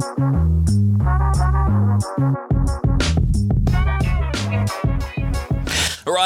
[0.00, 0.47] All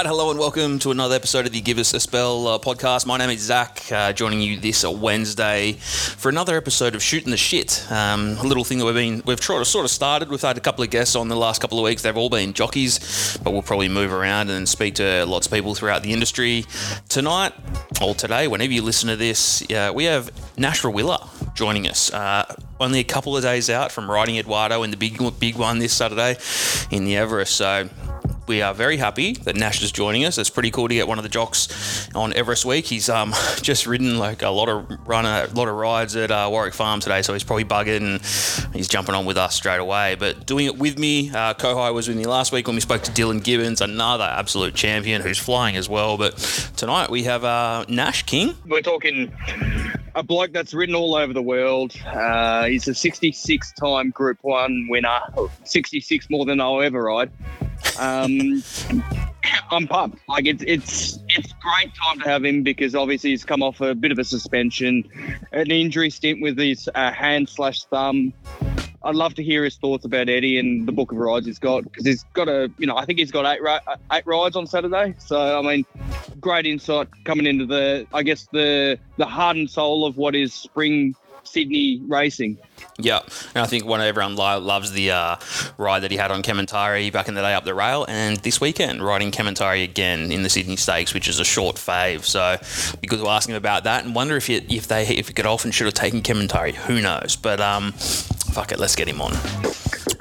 [0.02, 3.06] right, hello and welcome to another episode of the Give Us a Spell uh, podcast.
[3.06, 7.36] My name is Zach, uh, joining you this Wednesday for another episode of Shooting the
[7.36, 7.86] Shit.
[7.88, 10.28] Um, a little thing that we've been we've sort of sort of started.
[10.28, 12.02] We've had a couple of guests on the last couple of weeks.
[12.02, 15.72] They've all been jockeys, but we'll probably move around and speak to lots of people
[15.76, 16.64] throughout the industry.
[17.08, 17.52] Tonight
[18.00, 22.12] or today, whenever you listen to this, uh, we have Nash Rawiller joining us.
[22.12, 25.78] Uh, only a couple of days out from riding Eduardo in the big big one
[25.78, 26.38] this Saturday
[26.90, 27.54] in the Everest.
[27.54, 27.88] So
[28.52, 30.36] we are very happy that Nash is joining us.
[30.36, 32.84] It's pretty cool to get one of the jocks on Everest Week.
[32.84, 36.48] He's um, just ridden like a lot of run a lot of rides at uh,
[36.50, 40.16] Warwick Farm today, so he's probably bugging and he's jumping on with us straight away.
[40.16, 43.00] But doing it with me, uh, Kohai was with me last week when we spoke
[43.04, 46.18] to Dylan Gibbons, another absolute champion who's flying as well.
[46.18, 46.36] But
[46.76, 48.54] tonight we have uh, Nash King.
[48.66, 49.32] We're talking
[50.14, 51.96] a bloke that's ridden all over the world.
[52.06, 55.20] Uh, he's a 66 time Group 1 winner,
[55.64, 57.30] 66 more than I'll ever ride.
[57.98, 58.62] Um,
[59.70, 60.18] I'm pumped.
[60.28, 63.94] Like it's it's it's great time to have him because obviously he's come off a
[63.94, 65.08] bit of a suspension,
[65.52, 68.32] an injury stint with his uh, hand slash thumb.
[69.04, 71.82] I'd love to hear his thoughts about Eddie and the book of rides he's got
[71.84, 73.80] because he's got a you know I think he's got eight ra-
[74.12, 75.14] eight rides on Saturday.
[75.18, 75.84] So I mean,
[76.40, 80.52] great insight coming into the I guess the the heart and soul of what is
[80.54, 82.58] spring Sydney racing.
[82.98, 83.20] Yeah,
[83.54, 85.36] and I think one everyone lo- loves the uh,
[85.78, 88.60] ride that he had on Kementari back in the day up the rail, and this
[88.60, 92.24] weekend riding Kementari again in the Sydney Stakes, which is a short fave.
[92.24, 92.56] So
[93.00, 95.94] because we'll ask him about that and wonder if if they if often should have
[95.94, 96.74] taken Kementari.
[96.74, 97.36] Who knows?
[97.36, 97.94] But um,
[98.52, 99.32] fuck it, let's get him on.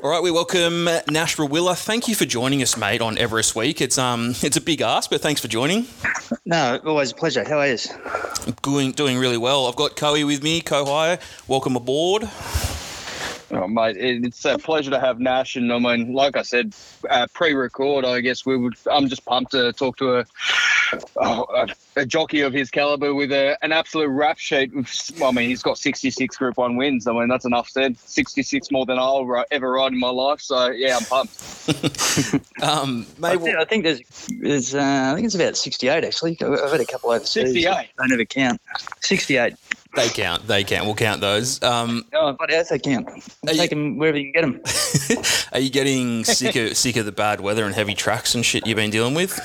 [0.04, 1.78] All right, we welcome Nash Rawiller.
[1.78, 3.82] Thank you for joining us, mate, on Everest Week.
[3.82, 5.86] It's um, it's a big ask, but thanks for joining.
[6.46, 7.48] No, always a pleasure.
[7.48, 7.78] How are you?
[8.64, 9.68] Doing doing really well.
[9.68, 10.62] I've got Koei with me.
[10.62, 12.24] Kohai, welcome aboard.
[13.54, 16.74] Oh, mate, it's a pleasure to have Nash, and I mean, like I said,
[17.10, 18.76] uh, pre-record, I guess we would.
[18.90, 20.26] I'm just pumped to talk to a
[21.18, 21.68] oh, a,
[22.02, 24.72] a, jockey of his caliber with a, an absolute rap sheet.
[25.22, 27.08] I mean, he's got 66 Group One wins.
[27.08, 27.98] I mean, that's enough said.
[27.98, 30.42] 66 more than I'll ever ride in my life.
[30.42, 31.34] So yeah, I'm pumped.
[32.62, 34.02] um, I, think, I think there's,
[34.40, 36.38] there's uh, I think it's about 68 actually.
[36.42, 37.54] I've had a couple overseas.
[37.54, 37.90] 68.
[38.00, 38.62] I never count.
[39.02, 39.56] 68.
[39.96, 40.48] They count.
[40.48, 40.86] They count.
[40.86, 41.62] We'll count those.
[41.62, 43.10] Um, oh, but else they count.
[43.46, 45.26] Take you, them wherever you can get them.
[45.54, 48.66] are you getting sick of sick of the bad weather and heavy tracks and shit
[48.66, 49.38] you've been dealing with?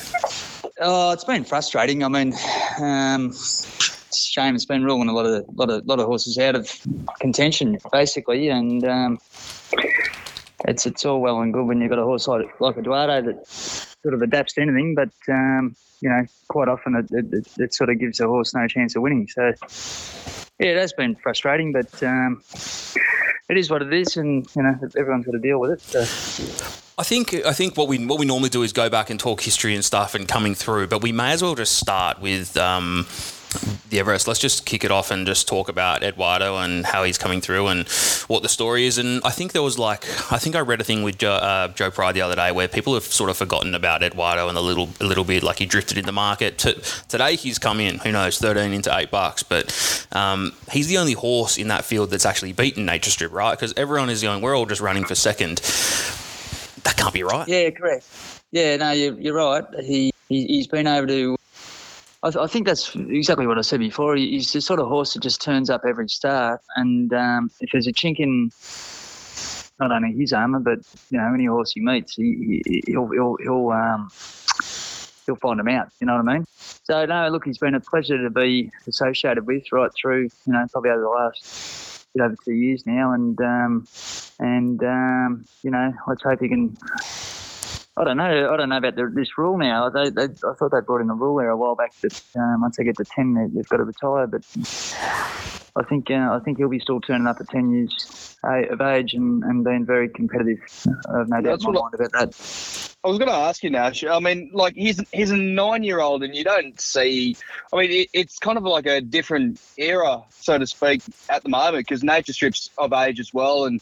[0.80, 2.04] Oh, it's been frustrating.
[2.04, 2.34] I mean,
[2.80, 4.54] um, it's a shame.
[4.54, 6.70] It's been ruling a lot of lot of lot of horses out of
[7.18, 9.18] contention, basically, and um,
[10.66, 13.46] it's it's all well and good when you've got a horse like like Eduardo that
[13.46, 17.90] sort of adapts to anything, but um, you know, quite often it, it, it, sort
[17.90, 19.26] of gives a horse no chance of winning.
[19.28, 19.52] So
[20.58, 22.42] yeah, it has been frustrating, but um,
[23.48, 25.80] it is what it is, and you know everyone's got to deal with it.
[25.80, 26.82] So.
[26.98, 29.42] I think I think what we what we normally do is go back and talk
[29.42, 33.06] history and stuff and coming through, but we may as well just start with um,
[33.90, 34.26] the Everest.
[34.26, 37.68] Let's just kick it off and just talk about Eduardo and how he's coming through
[37.68, 37.88] and
[38.26, 38.98] what the story is.
[38.98, 41.68] And I think there was like I think I read a thing with Joe, uh,
[41.68, 44.60] Joe Pride the other day where people have sort of forgotten about Eduardo and a
[44.60, 46.58] little a little bit like he drifted in the market.
[46.58, 50.98] T- today he's come in, who knows, thirteen into eight bucks, but um, he's the
[50.98, 53.52] only horse in that field that's actually beaten Nature Strip, right?
[53.52, 55.58] Because everyone is going, we're all just running for second.
[56.84, 57.48] That can't be right.
[57.48, 58.06] Yeah, correct.
[58.52, 59.64] Yeah, no, you're, you're right.
[59.82, 61.36] He, he he's been able to
[62.22, 64.16] I, I, think that's exactly what I said before.
[64.16, 67.86] He's the sort of horse that just turns up every start, and um, if there's
[67.86, 68.50] a chink in
[69.78, 70.78] not only his armour, but
[71.10, 74.10] you know any horse he meets, he, will he'll he'll um,
[75.26, 75.88] he'll find them out.
[76.00, 76.46] You know what I mean?
[76.84, 80.30] So no, look, he's been a pleasure to be associated with right through.
[80.46, 83.86] You know, probably over the last bit over two years now, and um,
[84.38, 86.76] and um, you know, let's hope he can
[87.98, 88.52] I don't know.
[88.52, 89.88] I don't know about the, this rule now.
[89.88, 92.60] They, they, I thought they brought in the rule there a while back that um,
[92.60, 94.26] once they get to ten, they, have got to retire.
[94.26, 94.42] But
[95.76, 99.14] I think uh, I think he'll be still turning up at ten years of age
[99.14, 100.58] and, and being very competitive.
[101.08, 102.34] I have no doubt in my mind about that.
[103.06, 104.02] I was going to ask you, Nash.
[104.02, 107.36] I mean, like he's he's a nine-year-old, and you don't see.
[107.72, 111.48] I mean, it, it's kind of like a different era, so to speak, at the
[111.48, 113.80] moment because Nature Strip's of age as well, and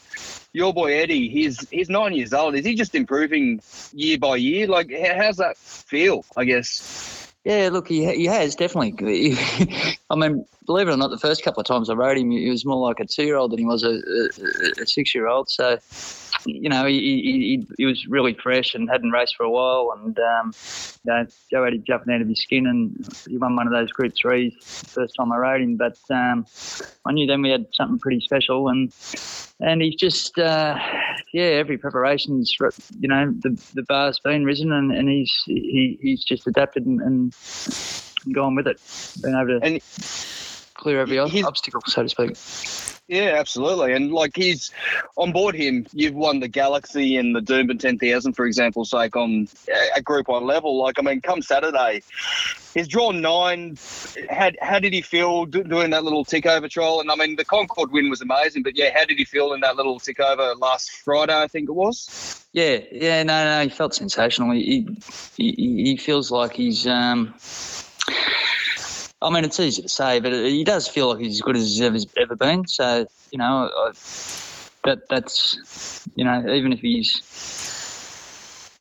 [0.52, 2.54] your boy Eddie, he's he's nine years old.
[2.54, 3.62] Is he just improving
[3.94, 4.66] year by year?
[4.66, 6.26] Like, how's that feel?
[6.36, 7.23] I guess.
[7.44, 9.36] Yeah, look, he he has definitely.
[10.10, 12.48] I mean, believe it or not, the first couple of times I rode him, he
[12.48, 15.50] was more like a two-year-old than he was a, a, a six-year-old.
[15.50, 15.78] So,
[16.46, 20.18] you know, he, he, he was really fresh and hadn't raced for a while, and
[20.18, 20.54] um,
[21.04, 23.74] you know, Joe had him jumping out of his skin, and he won one of
[23.74, 25.76] those Group Threes the first time I rode him.
[25.76, 26.46] But um,
[27.04, 28.90] I knew then we had something pretty special, and
[29.64, 30.78] and he's just uh,
[31.32, 32.54] yeah, every preparation's
[33.00, 37.00] you know the the bar's been risen, and, and he's he, he's just adapted and,
[37.00, 37.34] and
[38.34, 38.80] gone with it,
[39.22, 39.66] been able to.
[39.66, 39.80] And
[40.84, 42.36] clear every He's- obstacle, so to speak.
[43.08, 43.92] Yeah, absolutely.
[43.92, 44.70] And like he's
[45.18, 49.46] on board him, you've won the Galaxy and the Doomben 10,000, for example, sake on
[49.94, 50.78] a Group 1 level.
[50.78, 52.02] Like, I mean, come Saturday,
[52.72, 53.76] he's drawn nine.
[54.30, 57.00] How, how did he feel doing that little tick over trial?
[57.00, 59.60] And I mean, the Concorde win was amazing, but yeah, how did he feel in
[59.60, 62.46] that little tick over last Friday, I think it was?
[62.52, 64.50] Yeah, yeah, no, no, he felt sensational.
[64.52, 64.86] He
[65.36, 66.86] he, he, he feels like he's.
[66.86, 67.34] Um,
[69.24, 71.62] I mean, it's easy to say, but he does feel like he's as good as
[71.62, 71.80] he's
[72.16, 72.66] ever, been.
[72.66, 73.92] So you know, I,
[74.84, 77.22] that that's you know, even if he's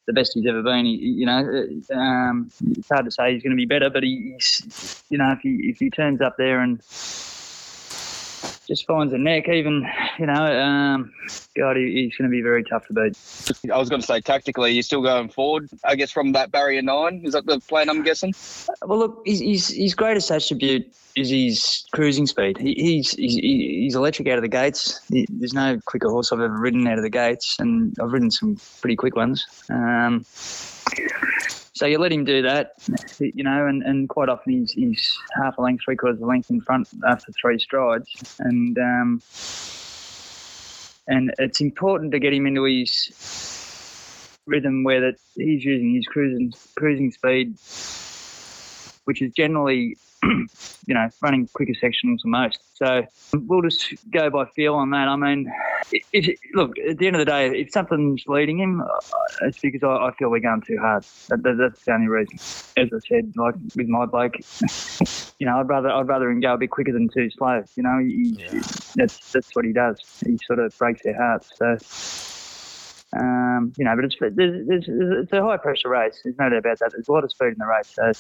[0.06, 1.40] the best he's ever been, he, you know,
[1.96, 3.90] um, it's hard to say he's going to be better.
[3.90, 6.82] But he, he's, you know, if he if he turns up there and
[8.68, 9.88] just finds a neck, even
[10.20, 11.14] you know, um,
[11.56, 13.18] God, he, he's going to be very tough to beat.
[13.72, 16.82] I was going to say tactically, you're still going forward, I guess, from that barrier
[16.82, 17.22] nine.
[17.24, 18.34] Is that the plan, I'm guessing?
[18.84, 22.58] Well, look, his, his, his greatest attribute is his cruising speed.
[22.58, 25.00] He, he's, he's he's electric out of the gates.
[25.10, 28.32] He, there's no quicker horse I've ever ridden out of the gates, and I've ridden
[28.32, 29.46] some pretty quick ones.
[29.70, 30.26] Um,
[31.74, 32.74] so you let him do that,
[33.20, 36.28] you know, and, and quite often he's, he's half a length, three quarters of a
[36.28, 39.22] length in front after three strides, and um,
[41.08, 43.12] and it's important to get him into his
[44.46, 47.58] rhythm where that he's using his cruising cruising speed,
[49.06, 49.98] which is generally,
[50.88, 52.60] you know, running quicker sectionals than most.
[52.76, 55.08] So we'll just go by feel on that.
[55.08, 55.52] I mean,
[56.12, 58.86] if, look, at the end of the day, if something's leading him, uh,
[59.42, 61.04] it's because I, I feel we're going too hard.
[61.30, 62.38] That, that, that's the only reason.
[62.78, 64.36] As I said, like with my bloke,
[65.40, 67.64] you know, I'd rather I'd rather him go a bit quicker than too slow.
[67.76, 68.62] You know, he, Yeah.
[68.96, 69.98] that's that's what he does.
[70.26, 71.52] He sort of breaks their hearts.
[71.58, 71.78] So.
[73.16, 76.20] Um, you know, but it's there's, there's, it's a high pressure race.
[76.24, 76.94] There's no doubt about that.
[76.94, 78.12] There's a lot of speed in the race, so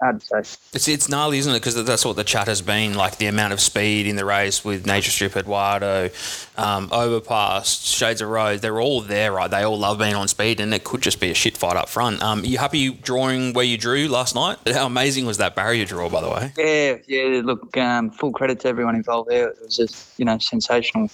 [0.00, 0.38] to say.
[0.74, 1.60] It's it's gnarly, isn't it?
[1.60, 4.64] Because that's what the chat has been like the amount of speed in the race
[4.64, 6.10] with Nature Strip, Eduardo,
[6.56, 8.60] um, Overpass, Shades of Rose.
[8.60, 9.50] They're all there, right?
[9.50, 11.88] They all love being on speed, and it could just be a shit fight up
[11.88, 12.22] front.
[12.22, 14.58] Um, you happy drawing where you drew last night?
[14.72, 16.52] How amazing was that barrier draw, by the way?
[16.56, 17.42] Yeah, yeah.
[17.44, 19.48] Look, um, full credit to everyone involved there.
[19.48, 21.08] It was just, you know, sensational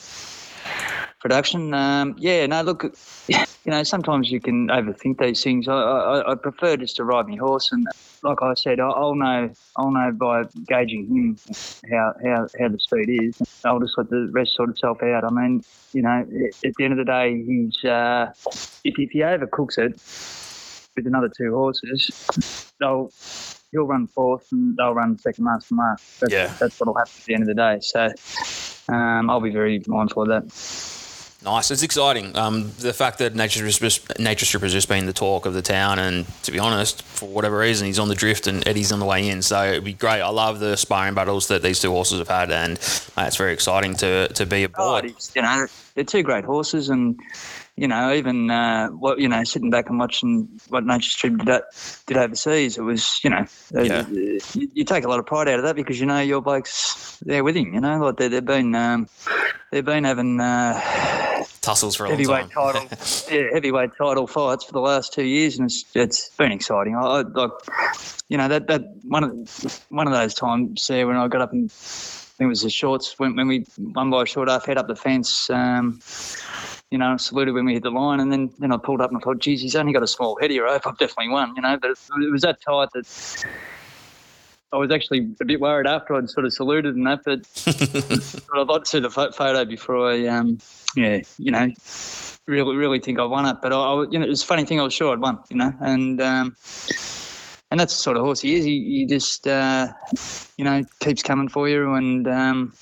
[1.20, 1.74] production.
[1.74, 2.84] Um, yeah, no, look,
[3.28, 3.36] you
[3.66, 5.68] know, sometimes you can overthink these things.
[5.68, 7.86] I, I, I prefer just to ride my horse, and
[8.22, 11.38] like I said, I- I'll know, I'll know by gauging him
[11.90, 13.42] how how, how the speed is.
[13.64, 15.24] I'll just let the rest sort itself out.
[15.24, 16.26] I mean, you know,
[16.64, 18.32] at the end of the day, he's uh,
[18.84, 19.92] if if he overcooks it
[20.96, 23.12] with another two horses, they'll
[23.72, 26.20] he'll run fourth and they'll run second last and last.
[26.20, 26.52] That's, Yeah.
[26.58, 27.78] that's what'll happen at the end of the day.
[27.80, 30.94] So um, I'll be very mindful of that.
[31.44, 31.70] Nice.
[31.70, 32.36] It's exciting.
[32.36, 35.62] Um, the fact that Nature Strip, Nature Strip has just been the talk of the
[35.62, 38.98] town, and to be honest, for whatever reason, he's on the drift and Eddie's on
[38.98, 39.40] the way in.
[39.42, 40.20] So it'd be great.
[40.20, 42.76] I love the sparring battles that these two horses have had, and
[43.16, 45.04] uh, it's very exciting to to be Oh, aboard.
[45.04, 47.20] it's, you know, they're two great horses, and
[47.78, 51.62] you know, even uh, what you know, sitting back and watching what Nature Strip did,
[52.06, 53.44] did overseas, it was you know,
[53.76, 54.06] uh, Yeah.
[54.08, 54.40] you,
[54.74, 57.44] you take a lot of pride out of that because you know your blokes there
[57.44, 57.72] with him.
[57.74, 59.08] You know, like they, they've been um,
[59.70, 60.40] they've been having.
[60.40, 60.80] Uh,
[61.60, 62.48] Tussles for a long time.
[62.50, 62.88] title,
[63.30, 66.96] yeah, heavyweight title fights for the last two years, and it's it's been exciting.
[66.96, 67.50] I, I like,
[68.28, 71.52] you know, that that one of one of those times there when I got up
[71.52, 74.64] and I think it was the shorts when, when we won by a short half
[74.66, 75.50] head up the fence.
[75.50, 76.00] Um,
[76.90, 79.18] you know, saluted when we hit the line, and then then I pulled up and
[79.18, 80.66] I thought, geez, he's only got a small head here.
[80.66, 81.54] I hope I've definitely won.
[81.56, 83.44] You know, but it, it was that tight that.
[84.70, 88.58] I was actually a bit worried after I'd sort of saluted and that, but, but
[88.60, 90.58] I'd like to see the photo before I, um,
[90.94, 91.72] yeah, you know,
[92.46, 93.56] really, really think I won it.
[93.62, 94.78] But I, I you know, it's a funny thing.
[94.78, 96.54] I was sure I'd won, you know, and um,
[97.70, 98.64] and that's the sort of horse he is.
[98.64, 99.88] He, he just, uh,
[100.56, 102.72] you know, keeps coming for you, and um,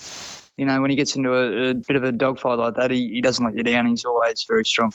[0.56, 3.08] you know, when he gets into a, a bit of a dogfight like that, he,
[3.08, 3.86] he doesn't let you down.
[3.86, 4.92] He's always very strong.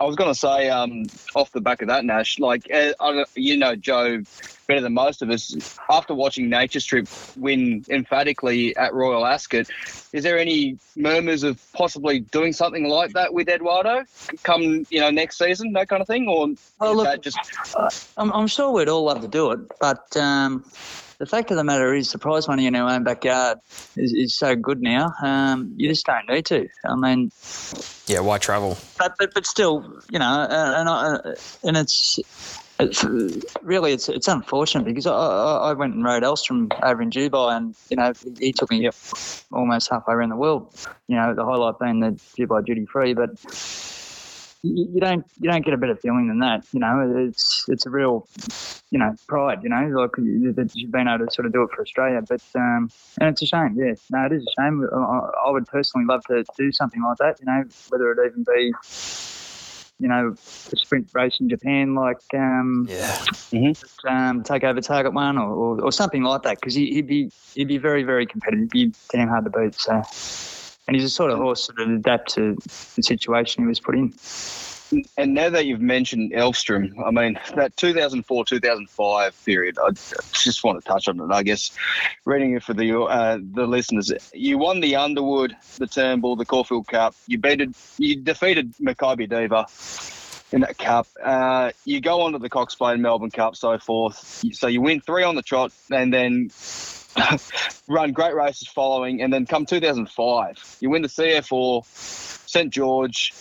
[0.00, 1.04] I was going to say, um,
[1.34, 4.22] off the back of that, Nash, like, uh, I don't- you know, Joe
[4.68, 5.54] better than most of us.
[5.90, 9.66] After watching Nature Strip win emphatically at Royal Ascot,
[10.12, 14.04] is there any murmurs of possibly doing something like that with Eduardo
[14.44, 16.28] come, you know, next season, that kind of thing?
[16.28, 16.48] Or
[16.80, 17.38] Oh, look, that just
[18.16, 20.64] I'm, I'm sure we'd all love to do it, but um,
[21.22, 23.58] the fact of the matter is, the prize money in our own backyard
[23.96, 25.14] is, is so good now.
[25.22, 26.68] Um, you just don't need to.
[26.84, 27.30] I mean,
[28.08, 28.76] Yeah, why travel?
[28.98, 31.18] but but, but still, you know, uh, and I,
[31.62, 32.18] and it's.
[32.80, 33.04] It's,
[33.62, 37.76] really, it's it's unfortunate because I, I went and rode Elvstroem over in Dubai, and
[37.90, 38.90] you know he took me
[39.52, 40.74] almost halfway around the world.
[41.06, 43.38] You know, the highlight being the Dubai duty free, but
[44.62, 46.64] you, you don't you don't get a better feeling than that.
[46.72, 48.28] You know, it's it's a real
[48.90, 49.62] you know pride.
[49.62, 52.20] You know, like that you've been able to sort of do it for Australia.
[52.26, 52.90] But um,
[53.20, 53.74] and it's a shame.
[53.76, 54.88] Yeah, no, it is a shame.
[54.92, 54.96] I,
[55.46, 57.40] I would personally love to do something like that.
[57.40, 58.72] You know, whether it even be
[59.98, 60.34] you know
[60.72, 63.16] a sprint race in Japan like um, Yeah.
[64.08, 67.68] um, Takeover Target one or, or, or something like that because he, he'd be he'd
[67.68, 68.68] be very very competitive.
[68.72, 69.74] He'd be damn hard to beat.
[69.74, 70.02] So,
[70.92, 73.94] and he's a sort of horse that would adapt to the situation he was put
[73.94, 74.12] in.
[75.16, 80.84] And now that you've mentioned Elvstroem, I mean, that 2004 2005 period, I just want
[80.84, 81.32] to touch on it.
[81.32, 81.74] I guess
[82.26, 86.88] reading it for the uh, the listeners, you won the Underwood, the Turnbull, the Caulfield
[86.88, 87.14] Cup.
[87.26, 89.66] You beated, you defeated Makybe Diva
[90.54, 91.06] in that cup.
[91.24, 94.44] Uh, you go on to the Cox Plate Melbourne Cup, so forth.
[94.52, 96.50] So you win three on the trot, and then.
[97.88, 101.52] run great races following, and then come 2005, you win the C.F.
[101.52, 103.32] Orr, St George,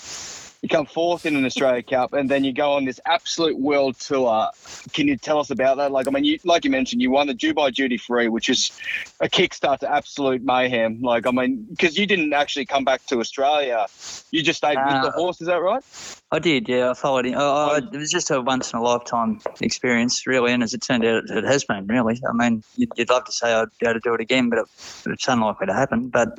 [0.61, 3.99] you come fourth in an Australia Cup, and then you go on this absolute world
[3.99, 4.49] tour.
[4.93, 5.91] Can you tell us about that?
[5.91, 8.71] Like, I mean, you, like you mentioned, you won the Dubai Duty Free, which is
[9.19, 11.01] a kickstart to absolute mayhem.
[11.01, 13.87] Like, I mean, because you didn't actually come back to Australia,
[14.29, 15.41] you just stayed with Uh, the horse.
[15.41, 15.83] Is that right?
[16.31, 16.91] I did, yeah.
[16.91, 17.33] I followed him.
[17.37, 20.53] Oh, I, it was just a once in a lifetime experience, really.
[20.53, 22.21] And as it turned out, it has been, really.
[22.29, 24.59] I mean, you'd, you'd love to say I'd be able to do it again, but
[24.59, 24.65] it,
[25.07, 26.09] it's unlikely to happen.
[26.09, 26.37] But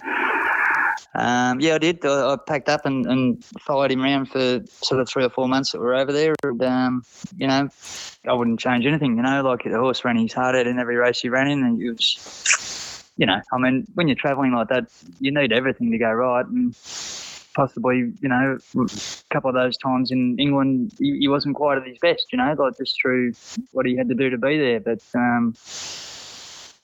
[1.15, 2.05] um, yeah, I did.
[2.05, 5.49] I, I packed up and, and followed him around for sort of three or four
[5.49, 6.35] months that we were over there.
[6.43, 7.05] And, um,
[7.37, 7.69] you know,
[8.27, 10.97] I wouldn't change anything, you know, like the horse ran his heart out in every
[10.97, 11.63] race he ran in.
[11.65, 14.87] And it was, you know, I mean, when you're travelling like that,
[15.21, 16.47] you need everything to go right.
[16.47, 16.77] And
[17.55, 18.89] possibly, you know, a
[19.31, 22.55] couple of those times in England, he, he wasn't quite at his best, you know,
[22.59, 23.33] like just through
[23.73, 24.81] what he had to do to be there.
[24.81, 25.55] But, um,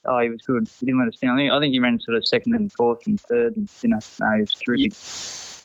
[0.05, 0.67] oh, he was good.
[0.79, 1.39] He didn't let us down.
[1.39, 3.55] I think, he ran sort of second and fourth and third.
[3.57, 4.93] And, you know, no, he was terrific.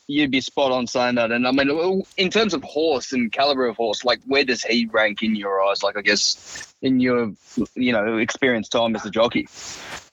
[0.07, 1.31] You'd be spot on saying that.
[1.31, 4.85] And I mean, in terms of horse and caliber of horse, like, where does he
[4.85, 5.81] rank in your eyes?
[5.81, 7.33] Like, I guess in your,
[7.73, 9.47] you know, experience time as a jockey.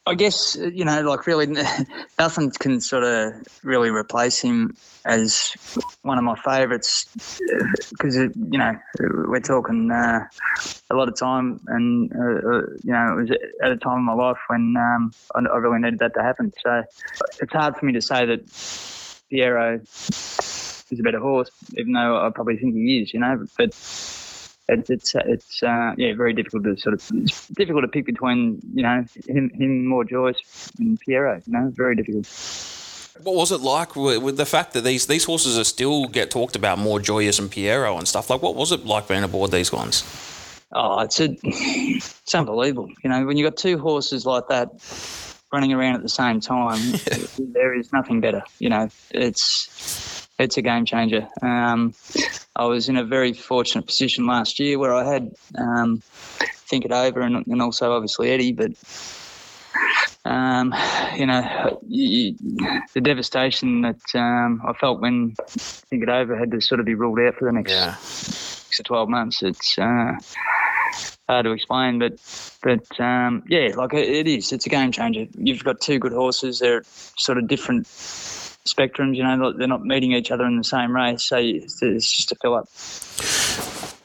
[0.04, 1.46] I guess uh, you know, like really,
[2.18, 5.54] nothing can sort of really replace him as
[6.02, 7.06] one of my favourites
[7.90, 10.26] because you know we're talking uh,
[10.90, 13.30] a lot of time, and uh, uh, you know it was
[13.62, 16.52] at a time in my life when um, I, I really needed that to happen.
[16.64, 16.82] So
[17.40, 18.46] it's hard for me to say that
[19.30, 19.80] Pierro
[20.90, 23.14] is a better horse, even though I probably think he is.
[23.14, 23.72] You know, but
[24.68, 28.60] it's it's it's uh, yeah very difficult to sort of it's difficult to pick between
[28.74, 31.44] you know him him More Joyous and Pierro.
[31.46, 32.26] You know, very difficult.
[33.22, 36.30] What was it like with, with the fact that these these horses are still get
[36.30, 38.30] talked about more joyous and Pierro and stuff?
[38.30, 40.04] Like, what was it like being aboard these ones?
[40.74, 42.88] Oh, it's a, it's unbelievable.
[43.04, 44.70] You know, when you've got two horses like that
[45.52, 46.80] running around at the same time,
[47.38, 48.42] there is nothing better.
[48.58, 51.28] You know, it's it's a game changer.
[51.40, 51.94] Um,
[52.56, 56.02] I was in a very fortunate position last year where I had um,
[56.68, 58.72] think it over and, and also obviously Eddie, but
[60.24, 60.74] um,
[61.16, 62.34] you know, you,
[62.94, 66.94] the devastation that um, I felt when think it over had to sort of be
[66.94, 67.96] ruled out for the next Yeah.
[67.96, 69.42] six to twelve months.
[69.42, 70.12] It's uh,
[71.28, 72.12] hard to explain, but
[72.62, 74.52] but um, yeah, like it, it is.
[74.52, 75.26] It's a game changer.
[75.36, 76.60] You've got two good horses.
[76.60, 77.86] They're sort of different
[78.64, 79.16] spectrums.
[79.16, 82.32] You know, they're not meeting each other in the same race, so it's, it's just
[82.32, 82.68] a fill up.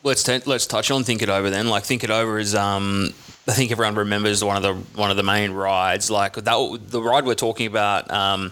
[0.04, 1.68] Let's t- let's touch on Think It Over then.
[1.70, 3.14] Like Think It Over is um
[3.50, 6.10] I think everyone remembers one of the one of the main rides.
[6.12, 8.10] Like that the ride we're talking about.
[8.12, 8.52] Um,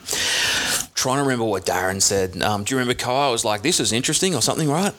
[0.96, 2.42] trying to remember what Darren said.
[2.42, 4.94] Um, do you remember Kyle was like, "This is interesting" or something, right?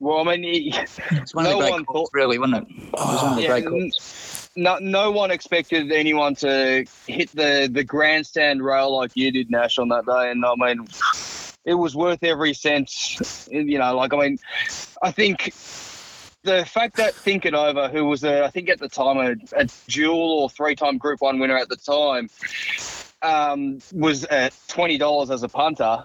[0.00, 0.72] Well, I mean,
[1.10, 2.74] It's one of No the great one calls, thought- really, wasn't it?
[2.84, 4.27] It was one of the Yeah, great n- calls.
[4.58, 9.78] No, no one expected anyone to hit the, the grandstand rail like you did, Nash,
[9.78, 10.32] on that day.
[10.32, 10.88] And I mean,
[11.64, 12.90] it was worth every cent.
[13.48, 14.38] You know, like, I mean,
[15.00, 15.54] I think
[16.42, 19.36] the fact that Think It Over, who was, a, I think at the time, a,
[19.56, 22.28] a dual or three time Group 1 winner at the time,
[23.22, 26.04] um, was at twenty dollars as a punter,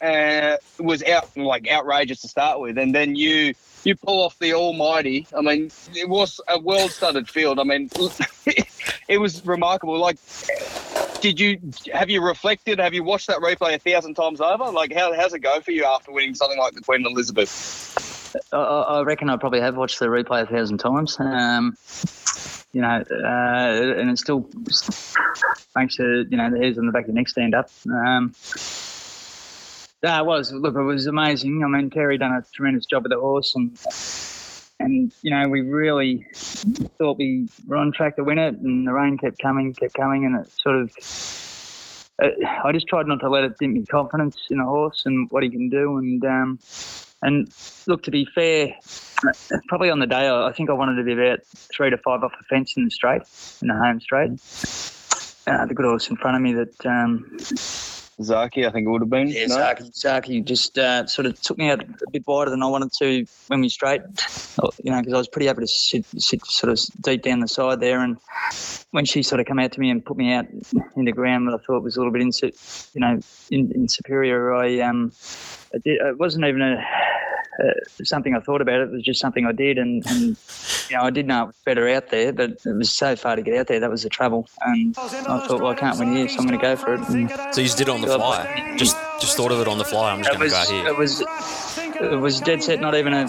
[0.00, 4.54] uh, was out like outrageous to start with, and then you you pull off the
[4.54, 5.26] almighty.
[5.36, 7.58] I mean, it was a well-studded field.
[7.58, 7.90] I mean,
[9.08, 9.98] it was remarkable.
[9.98, 10.16] Like,
[11.20, 11.60] did you
[11.92, 12.78] have you reflected?
[12.78, 14.70] Have you watched that replay a thousand times over?
[14.70, 18.36] Like, how how's it go for you after winning something like the Queen Elizabeth?
[18.52, 21.18] I, I reckon I probably have watched the replay a thousand times.
[21.18, 21.76] Um,
[22.72, 24.48] you know, uh, and it still
[25.76, 27.70] makes the you know the hairs on the back of the neck stand up.
[27.86, 28.34] Um,
[30.02, 30.52] yeah, it was.
[30.52, 31.62] Look, it was amazing.
[31.64, 33.78] I mean, Terry done a tremendous job with the horse, and
[34.78, 36.26] and you know we really
[36.98, 40.24] thought we were on track to win it, and the rain kept coming, kept coming,
[40.24, 40.90] and it sort of.
[42.22, 45.42] I just tried not to let it dim my confidence in the horse and what
[45.42, 46.58] he can do, and um,
[47.22, 47.52] and
[47.86, 48.74] look to be fair,
[49.68, 52.32] probably on the day I think I wanted to be about three to five off
[52.38, 53.22] the fence in the straight,
[53.60, 54.30] in the home straight.
[55.46, 57.38] Uh, the good horse in front of me that um,
[58.20, 59.28] Zaaki, I think it would have been.
[59.28, 59.56] yeah, no?
[59.56, 62.92] Zaaki, Zaaki just uh, sort of took me out a bit wider than I wanted
[63.00, 64.02] to when we straight,
[64.82, 67.48] you know, because I was pretty happy to sit, sit sort of deep down the
[67.48, 68.00] side there.
[68.00, 68.18] And
[68.90, 70.46] when she sort of come out to me and put me out
[70.96, 73.88] in the ground, that I thought was a little bit, insu- you know, in, in
[73.88, 75.12] superior, I um,
[75.72, 76.84] it wasn't even a,
[77.60, 77.72] uh,
[78.04, 78.80] something I thought about.
[78.80, 80.36] It was just something I did, and, and
[80.88, 83.36] you know, I did know it was better out there, but it was so far
[83.36, 83.80] to get out there.
[83.80, 86.58] That was the trouble, and I thought, well, I can't win here, so I'm going
[86.58, 87.00] to go for it.
[87.08, 88.74] And, So you just did it on the fly.
[88.76, 90.12] Just just thought of it on the fly.
[90.12, 90.86] I'm just going to go here.
[90.88, 92.80] it was, it was dead set.
[92.80, 93.28] Not even a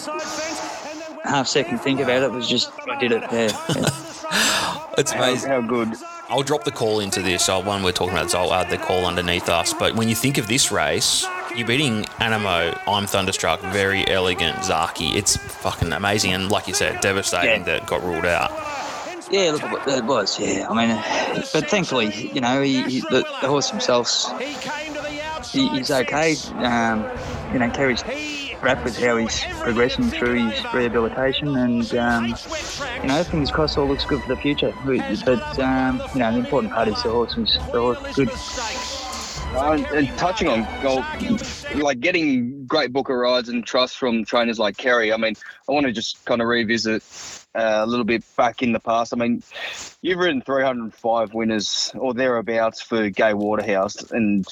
[1.24, 2.26] half second think about it.
[2.26, 3.22] It was just I did it.
[3.32, 3.90] Yeah, yeah.
[4.98, 5.50] It's amazing.
[5.50, 5.90] how good.
[6.28, 7.46] I'll drop the call into this.
[7.46, 9.74] So one we're talking about, so I'll add the call underneath us.
[9.74, 15.16] But when you think of this race, you're beating Anamoe, I'm Thunderstruck, Verry Elleegant, Zaaki.
[15.16, 16.34] It's fucking amazing.
[16.34, 17.80] And like you said, devastating Yeah.
[17.80, 18.52] that got ruled out.
[19.30, 20.38] Yeah, look, it- it was.
[20.40, 20.96] Yeah, I mean,
[21.54, 24.10] but thankfully, you know, he, he, the, the horse himself,
[25.52, 26.36] he, he's okay.
[26.58, 27.06] Um,
[27.54, 28.04] you know, Kerry's
[28.62, 32.36] wrapped with how he's progressing through his rehabilitation, and um,
[33.02, 34.74] you know, fingers crossed, all looks good for the future.
[34.86, 38.30] But um, you know, the important part is the horse was the horse was good.
[39.54, 41.04] And touching on gold,
[41.76, 45.12] like getting great booker rides and trust from trainers like Kerry.
[45.12, 45.36] I mean,
[45.68, 47.04] I want to just kind of revisit
[47.54, 49.14] uh, a little bit back in the past.
[49.14, 49.44] I mean,
[50.02, 54.46] you've ridden 305 winners or thereabouts for Gay Waterhouse, and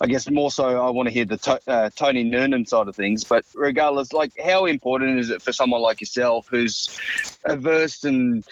[0.00, 2.96] I guess more so, I want to hear the to- uh, Tony Noonan side of
[2.96, 3.24] things.
[3.24, 6.98] But regardless, like, how important is it for someone like yourself who's
[7.44, 8.44] averse and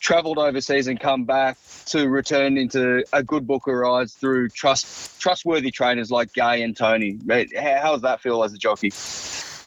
[0.00, 5.20] travelled overseas and come back to return into a good book of rides through trust
[5.20, 7.18] trustworthy trainers like Gay and Tony.
[7.56, 8.92] How, does that feel as a jockey?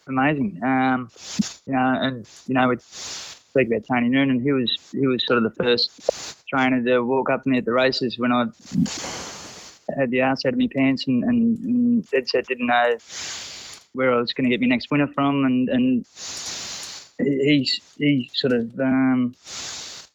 [0.09, 0.59] amazing.
[0.63, 1.09] Um,
[1.65, 2.75] you know, and you know, we
[3.49, 4.39] speak about Tony Noonan.
[4.41, 7.65] He was he was sort of the first trainer to walk up to me at
[7.65, 8.45] the races when I
[9.97, 12.97] had the ass out of my pants and, and, and dead set didn't know
[13.93, 16.05] where I was going to get my next winner from, and and
[17.19, 18.79] he he sort of.
[18.79, 19.35] Um,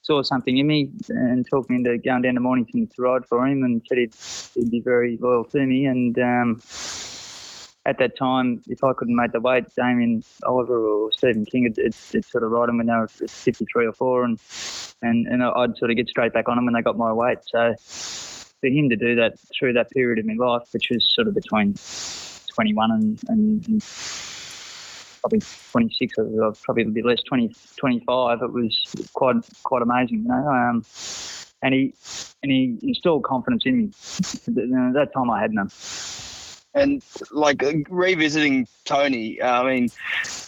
[0.07, 3.47] Saw something in me and talked me into going down to Mornington to ride for
[3.47, 4.15] him, and said he'd,
[4.55, 5.87] he'd be very loyal to me.
[5.87, 6.61] And um,
[7.87, 11.77] at that time, if I couldn't make the weight, Damien Oliver or Stephen King would,
[11.77, 14.41] would, would sort of ride them when they were 53 or 4, and,
[15.03, 17.39] and, and I'd sort of get straight back on them when they got my weight.
[17.47, 17.75] So
[18.61, 21.35] for him to do that through that period of my life, which was sort of
[21.35, 21.75] between
[22.55, 23.85] 21 and, and, and
[25.21, 25.41] probably
[25.73, 30.29] 26, or or probably a bit less, 20, 25, it was quite quite amazing, you
[30.29, 30.49] know.
[30.49, 30.85] Um,
[31.63, 31.95] and he
[32.43, 33.85] and he instilled confidence in me.
[33.87, 35.71] At that time, I had none.
[36.75, 39.89] And like revisiting Tony, I mean,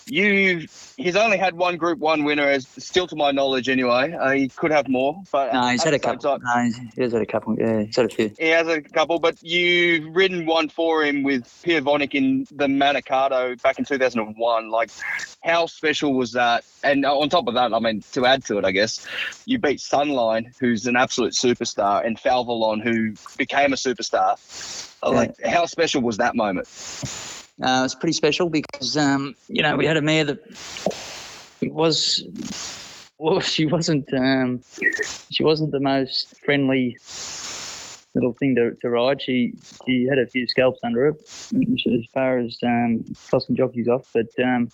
[0.06, 4.12] you he's only had one Group One winner, as still to my knowledge, anyway.
[4.12, 6.38] Uh, he could have more, but No, he's had a couple.
[6.38, 7.56] time- No, he's- he has had a couple.
[7.58, 8.32] Yeah, he's had a few.
[8.38, 13.60] He has a couple, but you've ridden one for him with Piavonic in the Manikato
[13.62, 14.70] back in 2001.
[14.70, 14.90] Like,
[15.42, 16.64] how special was that?
[16.82, 19.06] And on top of that, I mean, to add to it, I guess,
[19.44, 24.36] you beat Sunline, who's an absolute superstar, and Falvelon, who became a superstar.
[25.02, 25.16] Uh, Yeah.
[25.18, 26.66] Like, how special was that moment?
[27.62, 30.38] Uh, it was pretty special because um, you know we had a mare that
[31.62, 32.22] was
[33.18, 34.62] well she wasn't um,
[35.30, 36.96] she wasn't the most friendly
[38.14, 39.22] little thing to, to ride.
[39.22, 39.54] She
[39.86, 44.28] she had a few scalps under her as far as um, tossing jockeys off, but
[44.42, 44.70] um,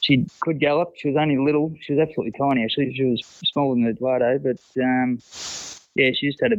[0.00, 0.92] she could gallop.
[0.96, 1.74] She was only little.
[1.80, 2.64] She was absolutely tiny.
[2.64, 5.18] Actually, she was smaller than Eduardo, but um,
[5.94, 6.56] yeah, she just had a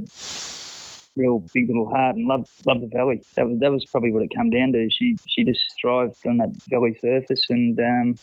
[1.15, 3.21] real big little heart and loved loved the valley.
[3.35, 4.89] That was that was probably what it come down to.
[4.89, 8.15] She she just thrived on that valley surface, and um,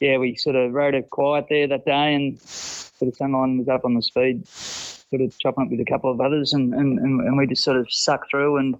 [0.00, 3.68] yeah, we sort of rode her quiet there that day, and sort of sunline was
[3.68, 6.98] up on the speed, sort of chopping up with a couple of others, and, and,
[6.98, 8.74] and, and we just sort of sucked through, and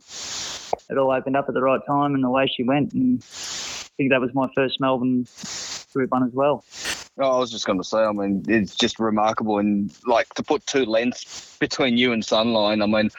[0.88, 3.96] it all opened up at the right time, and the way she went, and I
[3.96, 5.26] think that was my first Melbourne
[5.92, 6.64] Group One as well.
[7.20, 9.58] Oh, I was just going to say, I mean, it's just remarkable.
[9.58, 13.10] And like to put two lengths between you and Sunline, I mean,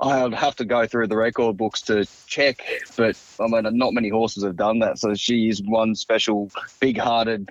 [0.00, 2.64] I'd have to go through the record books to check,
[2.96, 4.98] but I mean, not many horses have done that.
[4.98, 7.50] So she is one special, big hearted.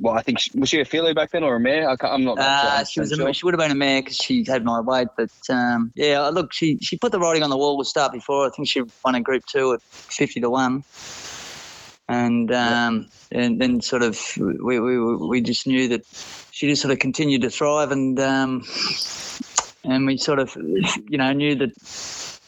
[0.00, 1.88] Well, I think she, was she a filly back then or a mare?
[1.88, 2.38] I am not.
[2.38, 3.12] Uh, she was.
[3.12, 5.08] A, she would have been a mare because she had my weight.
[5.16, 8.46] But um, yeah, look, she she put the writing on the wall to start before.
[8.46, 10.82] I think she won a Group Two at fifty to one
[12.08, 16.04] and um, and then sort of we, we we just knew that
[16.50, 18.62] she just sort of continued to thrive, and um,
[19.84, 21.74] and we sort of you know knew that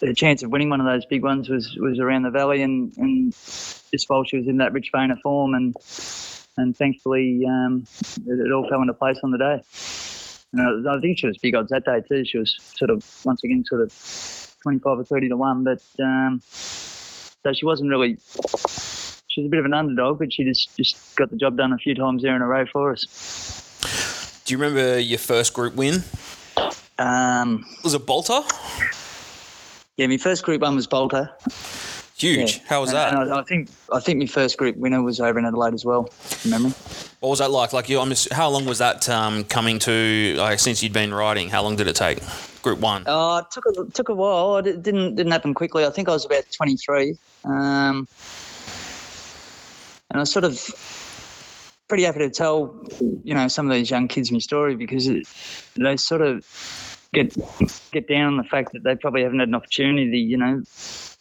[0.00, 2.92] the chance of winning one of those big ones was was around the valley, and
[2.98, 5.74] and just while she was in that rich vein of form, and
[6.58, 7.86] and thankfully um,
[8.26, 9.62] it, it, all fell into place on the day.
[10.52, 12.24] And I, I think she was big odds that day too.
[12.24, 15.82] She was sort of once again sort of twenty five or thirty to one, but
[16.02, 18.18] um, so she wasn't really
[19.36, 21.70] she was a bit of an underdog, but she just just got the job done
[21.74, 24.40] a few times there in a row for us.
[24.46, 26.02] Do you remember your first group win?
[26.98, 28.40] Um, was it Bolter?
[29.98, 31.30] Yeah, my first group one was Bolter.
[32.16, 32.56] Huge.
[32.56, 32.62] Yeah.
[32.66, 33.12] How was that?
[33.12, 36.08] I, I, think I think my first group winner was over in Adelaide as well.
[36.46, 36.70] Remember?
[37.20, 37.74] What was that like?
[37.74, 40.34] Like you, I'm just, how long was that um, coming to?
[40.38, 42.20] Like, since you'd been riding, how long did it take?
[42.62, 43.04] Group one.
[43.06, 44.56] Oh, it took a took a while.
[44.56, 45.84] It didn't didn't happen quickly.
[45.84, 47.18] I think I was about 23.
[47.44, 48.08] Um,
[50.16, 52.74] and I was sort of pretty happy to tell,
[53.22, 55.28] you know, some of these young kids my story because it,
[55.76, 57.36] they sort of get
[57.92, 60.62] get down on the fact that they probably haven't had an opportunity, you know,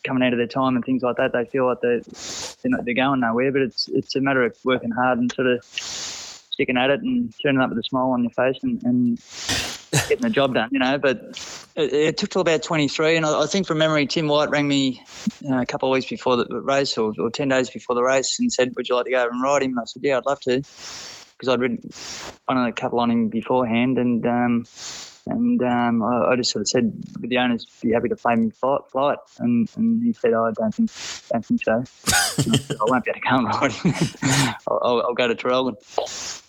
[0.06, 1.34] coming out of their time and things like that.
[1.34, 4.56] They feel like they're they're, not, they're going nowhere, but it's it's a matter of
[4.64, 8.24] working hard and sort of sticking at it and turning up with a smile on
[8.24, 9.20] your face and, and
[9.92, 10.98] getting the job done, you know.
[10.98, 11.18] But
[11.76, 14.68] it, it, took till about 23, and I, I, think from memory, Tim White rang
[14.68, 15.04] me
[15.50, 18.40] uh, a couple of weeks before the race, or, or 10 days before the race,
[18.40, 20.26] and said, "Would you like to go and ride him?" And I said, "Yeah, I'd
[20.26, 21.80] love to," because I'd ridden
[22.48, 24.66] of the couple on him beforehand, and um,
[25.28, 28.36] and um, I, I, just sort of said, "Would the owners be happy to pay
[28.36, 29.18] me flight?" flight?
[29.40, 30.92] And, and he said, oh, "I don't think,
[31.32, 31.74] don't think so.
[31.74, 33.74] I, said, I won't be able to come ride.
[34.68, 35.76] I'll, I'll, go to Traralgon."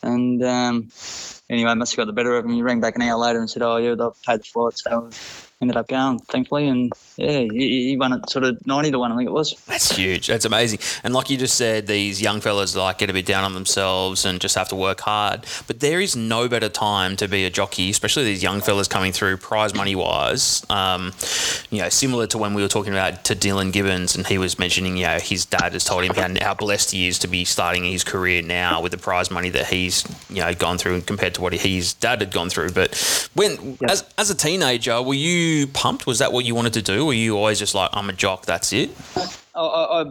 [0.03, 0.91] And um,
[1.49, 2.53] anyway, must have got the better of him.
[2.53, 5.11] He rang back an hour later and said, "Oh, yeah, they'll pay the flight." So
[5.61, 9.11] ended up going, thankfully, and yeah, he, he, won it sort of ninety to one,
[9.11, 9.55] I think it was.
[9.67, 10.27] That's huge.
[10.27, 10.81] That's amazing.
[11.03, 14.27] And like you just said, these young fellas like get a bit down on themselves
[14.27, 15.47] and just have to work hard.
[15.67, 19.13] But there is no better time to be a jockey, especially these young fellas coming
[19.13, 20.65] through prize money wise.
[20.69, 21.13] Um,
[21.71, 24.59] you know, similar to when we were talking about to Dylan Gibbons, and he was
[24.59, 27.47] mentioning, you know, his dad has told him how, how blessed he is to be
[27.47, 31.07] starting his career now with the prize money that he's you know gone through and
[31.07, 32.73] compared to what his dad had gone through.
[32.73, 33.91] But when yep.
[33.91, 36.07] as as a teenager, were you pumped?
[36.07, 37.07] Was that what you wanted to do?
[37.07, 38.91] Were you always just like, I'm a jock, that's it?
[39.55, 40.05] I, I,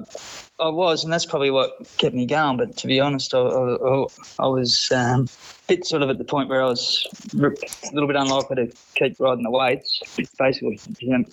[0.59, 2.57] I was, and that's probably what kept me going.
[2.57, 4.05] But to be honest, I, I,
[4.39, 5.27] I was um,
[5.67, 9.19] bit sort of at the point where I was a little bit unlikely to keep
[9.19, 10.01] riding the weights.
[10.17, 10.79] It's basically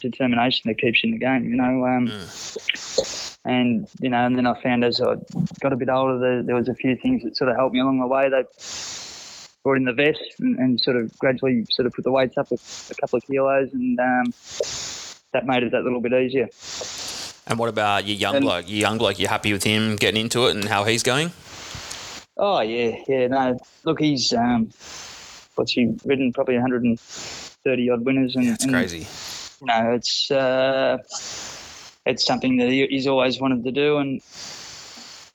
[0.01, 1.85] determination that keeps you in the game, you know.
[1.85, 3.39] Um, mm.
[3.45, 5.17] And you know, and then I found as I
[5.61, 7.81] got a bit older, there, there was a few things that sort of helped me
[7.81, 8.29] along the way.
[8.29, 8.45] They
[9.63, 12.51] brought in the vest and, and, sort of gradually sort of put the weights up
[12.51, 12.57] a,
[12.91, 14.33] a couple of kilos, and um,
[15.33, 16.49] that made it that little bit easier.
[17.47, 18.69] And what about your young and, bloke?
[18.69, 21.33] Your young bloke, you happy with him getting into it and how he's going?
[22.37, 23.27] Oh yeah, yeah.
[23.29, 24.71] No, look, he's um,
[25.55, 26.33] what's he ridden?
[26.33, 29.07] Probably 130 odd winners, and that's crazy.
[29.61, 30.99] You know, it's uh,
[32.07, 34.21] it's something that he, he's always wanted to do, and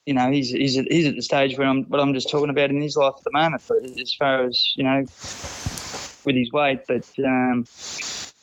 [0.07, 2.49] you know, he's he's at, he's at the stage where I'm what I'm just talking
[2.49, 3.61] about in his life at the moment.
[3.67, 7.65] But as far as you know, with his weight, but um,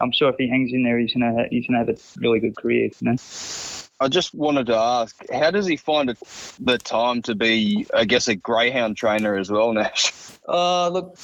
[0.00, 2.55] I'm sure if he hangs in there, he's gonna he's gonna have a really good
[2.55, 2.90] career.
[3.00, 3.16] You know.
[4.00, 6.18] I just wanted to ask, how does he find it,
[6.61, 10.12] the time to be, I guess, a greyhound trainer as well, Nash?
[10.46, 11.16] Uh, look,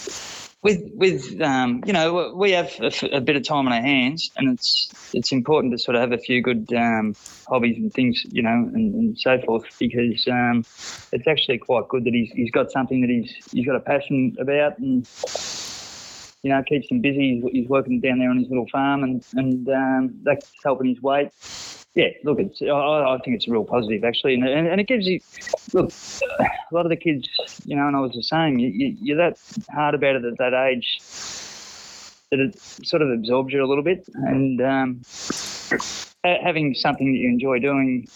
[0.62, 4.31] with with um, you know we have a, a, bit of time on our hands,
[4.37, 7.14] and it's it's important to sort of have a few good um,
[7.49, 10.64] hobbies and things, you know, and, and so forth, because um,
[11.12, 14.37] it's actually quite good that he's he's got something that he's he's got a passion
[14.38, 15.09] about, and
[16.42, 17.40] you know keeps him busy.
[17.40, 21.01] He's, he's working down there on his little farm, and and um, that's helping his
[21.01, 21.31] weight
[21.94, 24.87] yeah, look, it's, I, I, think it's a real positive actually, and, and, and, it
[24.87, 25.18] gives you
[25.72, 25.92] look
[26.40, 27.29] a lot of the kids,
[27.64, 28.59] you know, and I was the same.
[28.59, 29.38] You, you, are that
[29.72, 30.98] hard about it at that age
[32.31, 35.00] that it sort of absorbs you a little bit, and um,
[36.24, 38.07] having something that you enjoy doing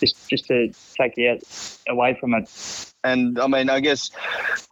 [0.00, 1.42] just just to take you out
[1.88, 4.10] away from it And I mean, I guess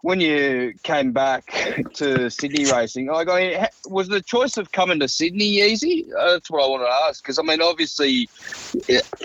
[0.02, 1.46] when you came back
[1.94, 6.06] to Sydney racing, like, I mean, was the choice of coming to Sydney easy?
[6.12, 7.22] Uh, that's what I want to ask.
[7.22, 8.28] Because I mean, obviously,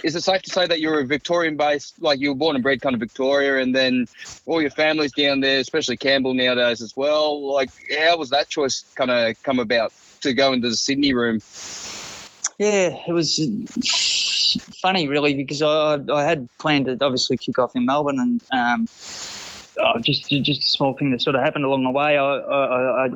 [0.03, 2.63] is it safe to say that you're a Victorian based, like you were born and
[2.63, 4.07] bred kind of Victoria, and then
[4.45, 7.53] all your family's down there, especially Campbell nowadays as well?
[7.53, 7.69] Like,
[7.99, 11.39] how was that choice kind of come about to go into the Sydney room?
[12.61, 13.39] Yeah, it was
[14.83, 18.87] funny, really, because I, I had planned to obviously kick off in Melbourne, and um,
[19.79, 22.19] oh, just just a small thing that sort of happened along the way.
[22.19, 23.09] I I, I,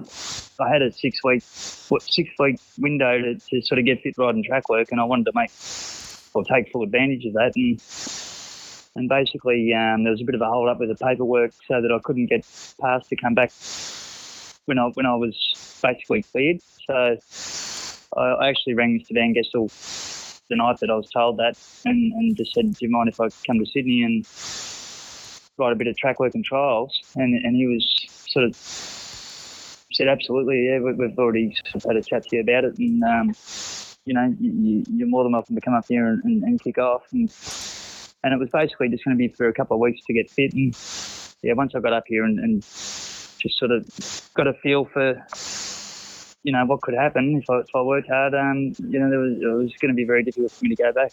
[0.59, 1.43] I had a six week
[1.89, 5.03] what, six week window to, to sort of get fit riding track work, and I
[5.03, 5.51] wanted to make
[6.33, 7.51] or take full advantage of that.
[7.55, 7.79] And
[8.95, 11.83] and basically, um, there was a bit of a hold up with the paperwork, so
[11.83, 12.47] that I couldn't get
[12.81, 13.51] past to come back
[14.65, 15.37] when I when I was
[15.83, 16.61] basically cleared.
[16.87, 17.19] So
[18.15, 19.13] I actually rang Mr.
[19.13, 19.69] Van Gestel
[20.49, 23.19] the night that I was told that, and, and just said, "Do you mind if
[23.19, 24.25] I come to Sydney and
[25.57, 30.07] write a bit of track work and trials?" And and he was sort of said,
[30.07, 31.55] "Absolutely, yeah, we've already
[31.87, 33.35] had a chat to you about it, and um,
[34.05, 36.77] you know, you, are more than welcome to come up here and, and, and kick
[36.77, 37.31] off." And,
[38.23, 40.31] and it was basically just going to be for a couple of weeks to get
[40.31, 40.53] fit.
[40.53, 40.75] And
[41.43, 43.85] yeah, once I got up here and, and just sort of
[44.35, 45.23] got a feel for
[46.45, 48.35] you know what could happen if I, if I worked hard.
[48.35, 50.83] Um, you know, there was, it was going to be very difficult for me to
[50.83, 51.11] go back.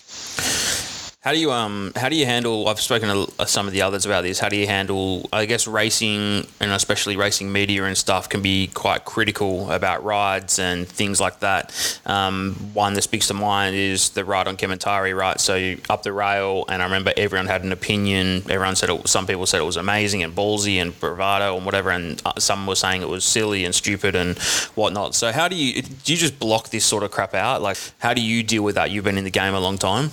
[1.22, 2.66] How do you um how do you handle?
[2.66, 4.40] I've spoken to some of the others about this.
[4.40, 5.28] How do you handle?
[5.32, 10.58] I guess racing and especially racing media and stuff can be quite critical about rides
[10.58, 12.00] and things like that.
[12.06, 15.38] Um, one that speaks to mind is the ride on Kementari, right?
[15.38, 18.42] So you up the rail, and I remember everyone had an opinion.
[18.50, 21.90] Everyone said it, some people said it was amazing and ballsy and bravado and whatever,
[21.90, 24.36] and uh, some were saying it was silly and stupid and
[24.74, 25.14] whatnot.
[25.14, 26.12] So how do you do?
[26.12, 27.62] You just block this sort of crap out?
[27.62, 28.90] Like how do you deal with that?
[28.90, 30.10] You've been in the game a long time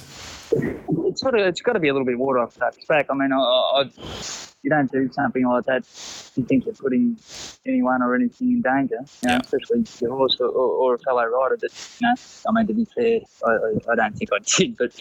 [0.52, 3.08] it's sort of it's got to be a little bit water off that back.
[3.10, 3.90] I mean, I, I,
[4.64, 5.86] you don't do something like that
[6.36, 7.18] you think you're putting
[7.66, 9.40] anyone or anything in danger, you know, yeah.
[9.40, 11.58] especially your horse or, or, or, a fellow rider.
[11.62, 12.16] That you know,
[12.48, 14.94] I mean, to be fair, I, I don't think I did, but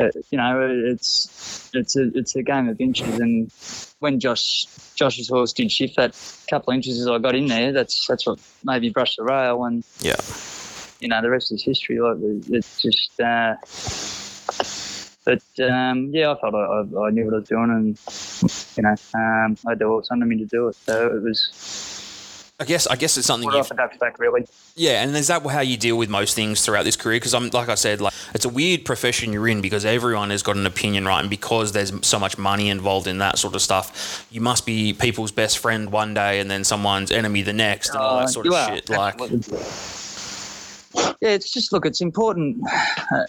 [0.00, 3.50] uh, you know, it's it's a it's a game of inches, and
[3.98, 6.16] when Josh Josh's horse did shift that
[6.48, 9.64] couple of inches as I got in there, that's that's what maybe brushed the rail,
[9.64, 10.16] and yeah,
[11.00, 12.00] you know, the rest is history.
[12.00, 12.16] Like
[12.48, 13.20] it's just.
[13.20, 13.56] Uh,
[15.24, 18.96] but um, yeah, I felt I, I, knew what I was doing, and you know,
[19.14, 20.76] um, I had horse under me to do it.
[20.76, 21.96] So it was.
[22.58, 23.50] I guess I guess it's something.
[23.50, 24.46] Ducks back, really.
[24.76, 27.16] Yeah, and is that how you deal with most things throughout this career?
[27.16, 30.42] Because I'm like I said, like it's a weird profession you're in because everyone has
[30.42, 31.20] got an opinion, right?
[31.20, 34.92] And because there's so much money involved in that sort of stuff, you must be
[34.92, 38.28] people's best friend one day and then someone's enemy the next, and all that uh,
[38.28, 38.90] sort of shit.
[38.90, 39.18] Like.
[40.94, 42.58] Yeah, it's just look, it's important,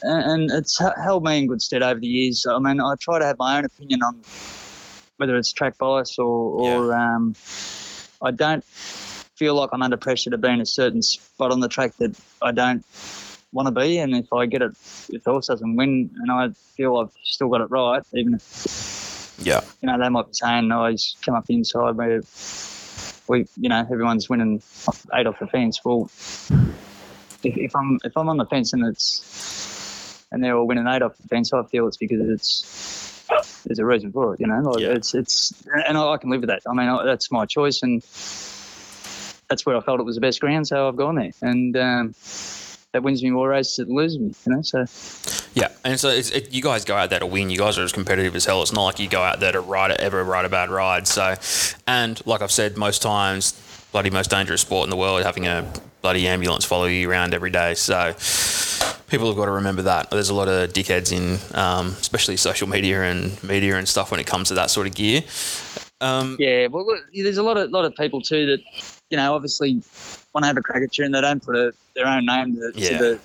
[0.03, 2.45] and it's held me in good stead over the years.
[2.49, 4.21] I mean, I try to have my own opinion on
[5.17, 7.15] whether it's track bias or, or yeah.
[7.15, 7.35] um,
[8.23, 11.67] I don't feel like I'm under pressure to be in a certain spot on the
[11.67, 12.83] track that I don't
[13.51, 13.99] want to be.
[13.99, 14.71] And if I get it,
[15.09, 19.35] if the horse doesn't win, and I feel I've still got it right, even if
[19.39, 22.21] yeah, you know, they might be saying, "No, he's come up the inside where
[23.27, 24.61] we, you know, everyone's winning
[25.13, 26.09] eight off the fence." Well,
[27.43, 31.01] if, if I'm if I'm on the fence and it's and they're all winning eight
[31.01, 34.39] off the fence, I feel it's because it's there's a reason for it.
[34.39, 34.89] You know, like yeah.
[34.89, 35.53] it's it's
[35.87, 36.61] and I, can live with that.
[36.67, 38.01] I mean, I, that's my choice, and
[39.49, 42.15] that's where I felt it was the best ground, so I've gone there, and um,
[42.93, 44.33] that wins me more races than loses me.
[44.45, 44.85] You know, so.
[45.53, 47.49] Yeah, and so it, you guys go out there to win.
[47.49, 48.61] You guys are as competitive as hell.
[48.61, 51.07] It's not like you go out there to ride ever ride a bad ride.
[51.07, 51.35] So,
[51.85, 53.59] and like I've said, most times,
[53.91, 55.69] bloody most dangerous sport in the world, having a
[56.01, 57.73] bloody ambulance follow you around every day.
[57.75, 58.13] So
[59.07, 60.09] people have got to remember that.
[60.09, 64.19] There's a lot of dickheads in, um, especially social media and media and stuff when
[64.19, 65.21] it comes to that sort of gear.
[65.99, 68.59] Um, yeah, well, look, there's a lot of lot of people too that,
[69.09, 69.81] you know, obviously
[70.33, 72.55] want to have a crack at you and they don't put a, their own name
[72.55, 72.97] to, yeah.
[72.97, 73.19] to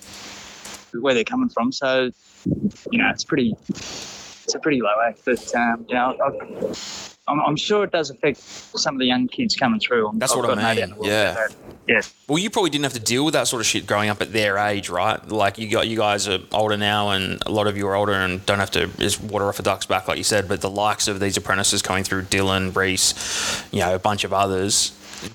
[0.93, 1.73] the where they're coming from.
[1.73, 2.11] So,
[2.45, 5.21] you know, it's pretty, it's a pretty low act.
[5.25, 9.27] But um, you know, I've, I'm, I'm, sure it does affect some of the young
[9.27, 10.13] kids coming through.
[10.15, 10.95] That's I've what I mean.
[11.03, 11.49] Yeah.
[11.89, 12.01] Yeah.
[12.29, 14.33] Well, you probably didn't have to deal with that sort of shit growing up at
[14.33, 15.25] their age, right?
[15.29, 18.13] Like you got you guys are older now, and a lot of you are older
[18.13, 20.49] and don't have to just water off a duck's back, like you said.
[20.49, 24.33] But the likes of these apprentices coming through, Dylan, Reese, you know, a bunch of
[24.33, 24.93] others.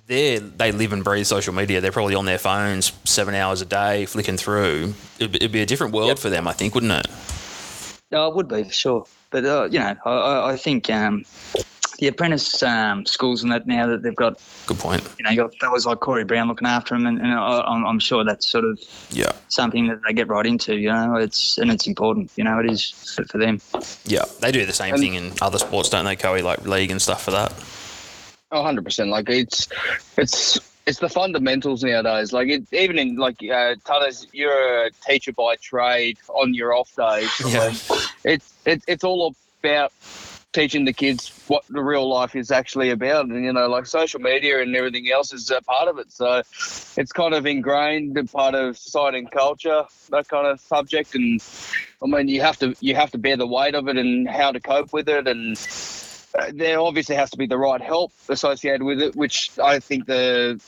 [0.07, 1.81] They they live and breathe social media.
[1.81, 4.93] They're probably on their phones seven hours a day, flicking through.
[5.19, 6.19] It'd, it'd be a different world yep.
[6.19, 7.07] for them, I think, wouldn't it?
[8.11, 9.05] No, it would be for sure.
[9.29, 11.23] But uh, you know, I, I think um,
[12.01, 15.07] the apprentice um, schools and that now that they've got Good point.
[15.19, 17.85] you know you got fellas like Corey Brown looking after them, and, and I, I'm,
[17.85, 18.79] I'm sure that's sort of
[19.11, 19.31] Yeah.
[19.49, 20.75] something that they get right into.
[20.75, 22.31] You know, it's and it's important.
[22.35, 23.61] You know, it is for, for them.
[24.03, 24.23] Yeah.
[24.39, 26.41] They do the same And- thing in other sports, don't they, Coey?
[26.41, 27.53] Like league and stuff for that.
[28.51, 29.07] Oh, 100%.
[29.09, 29.67] Like it's
[30.17, 32.33] it's it's the fundamentals nowadays.
[32.33, 36.93] Like it, even in like uh, Tadas, you're a teacher by trade on your off
[36.95, 37.29] days.
[37.45, 37.73] Yeah.
[38.25, 39.91] It's it, it's all about
[40.53, 44.19] teaching the kids what the real life is actually about, and you know, like social
[44.19, 46.11] media and everything else is a part of it.
[46.11, 46.39] So
[46.97, 51.15] it's kind of ingrained and part of society and culture, that kind of subject.
[51.15, 51.41] And
[52.03, 54.51] I mean, you have to you have to bear the weight of it and how
[54.51, 55.57] to cope with it and
[56.37, 60.05] uh, there obviously has to be the right help associated with it, which I think
[60.05, 60.61] the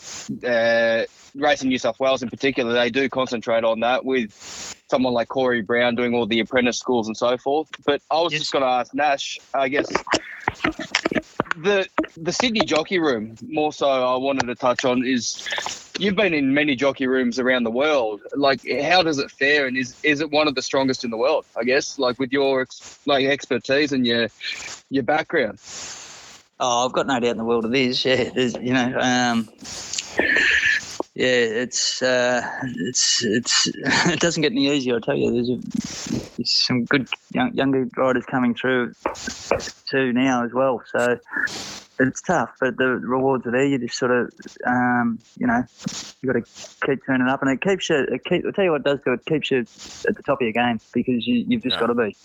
[0.44, 4.32] uh, Racing New South Wales in particular, they do concentrate on that with
[4.90, 7.70] someone like Corey Brown doing all the apprentice schools and so forth.
[7.86, 8.42] But I was Yes.
[8.42, 9.88] just going to ask Nash, I guess.
[11.58, 15.48] The the Sydney jockey room, more so, I wanted to touch on is
[16.00, 18.22] you've been in many jockey rooms around the world.
[18.36, 21.18] Like, how does it fare, and is is it one of the strongest in the
[21.18, 21.46] world?
[21.56, 22.66] I guess, like with your
[23.06, 24.30] like expertise and your
[24.90, 25.60] your background.
[26.60, 28.04] Oh, I've got no doubt in the world it is.
[28.06, 29.50] Yeah, there's, you know, um,
[31.16, 34.98] yeah, it's uh, it's it's it doesn't get any easier.
[34.98, 38.94] I tell you, there's, a, there's some good young, younger riders coming through
[39.86, 40.82] too now as well.
[40.88, 41.20] So
[42.00, 43.66] it's tough, but the rewards are there.
[43.66, 44.34] You just sort of,
[44.66, 45.64] um, you know,
[46.22, 46.52] you got to
[46.86, 47.98] keep turning up, and it keeps you.
[48.10, 49.14] It keep, I'll tell you what it does do.
[49.14, 49.60] It keeps you
[50.08, 51.80] at the top of your game because you, you've just Yeah.
[51.82, 52.16] got to be.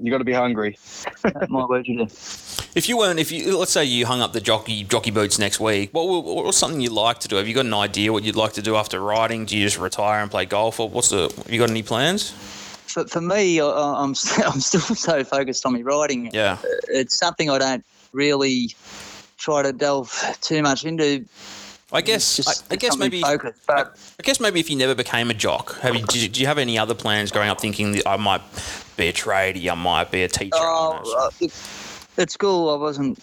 [0.00, 0.78] You got to be hungry.
[1.48, 2.12] My word, you do.
[2.76, 5.58] If you weren't, if you let's say you hung up the jockey jockey boots next
[5.60, 7.36] week, what, wa- what was something you'd like to do?
[7.36, 9.46] Have you got an idea what you'd like to do after riding?
[9.46, 11.32] Do you just retire and play golf, or what's the?
[11.34, 12.32] Have you got any plans?
[12.86, 14.10] For, for me, I, I'm
[14.44, 16.30] I'm still so focused on my riding.
[16.34, 16.58] Yeah,
[16.88, 18.74] It's something I don't really
[19.36, 21.24] try to delve too much into.
[21.92, 22.36] I guess.
[22.36, 23.20] Just I, I guess maybe.
[23.20, 23.60] focused.
[23.66, 26.04] But I guess maybe if you never became a jock, have you?
[26.06, 27.60] Did you, do you have any other plans growing up?
[27.60, 28.42] Thinking that I might
[28.96, 30.56] be a tradie, I might be a teacher.
[30.56, 31.48] I oh, uh,
[32.18, 33.18] at school, I wasn't.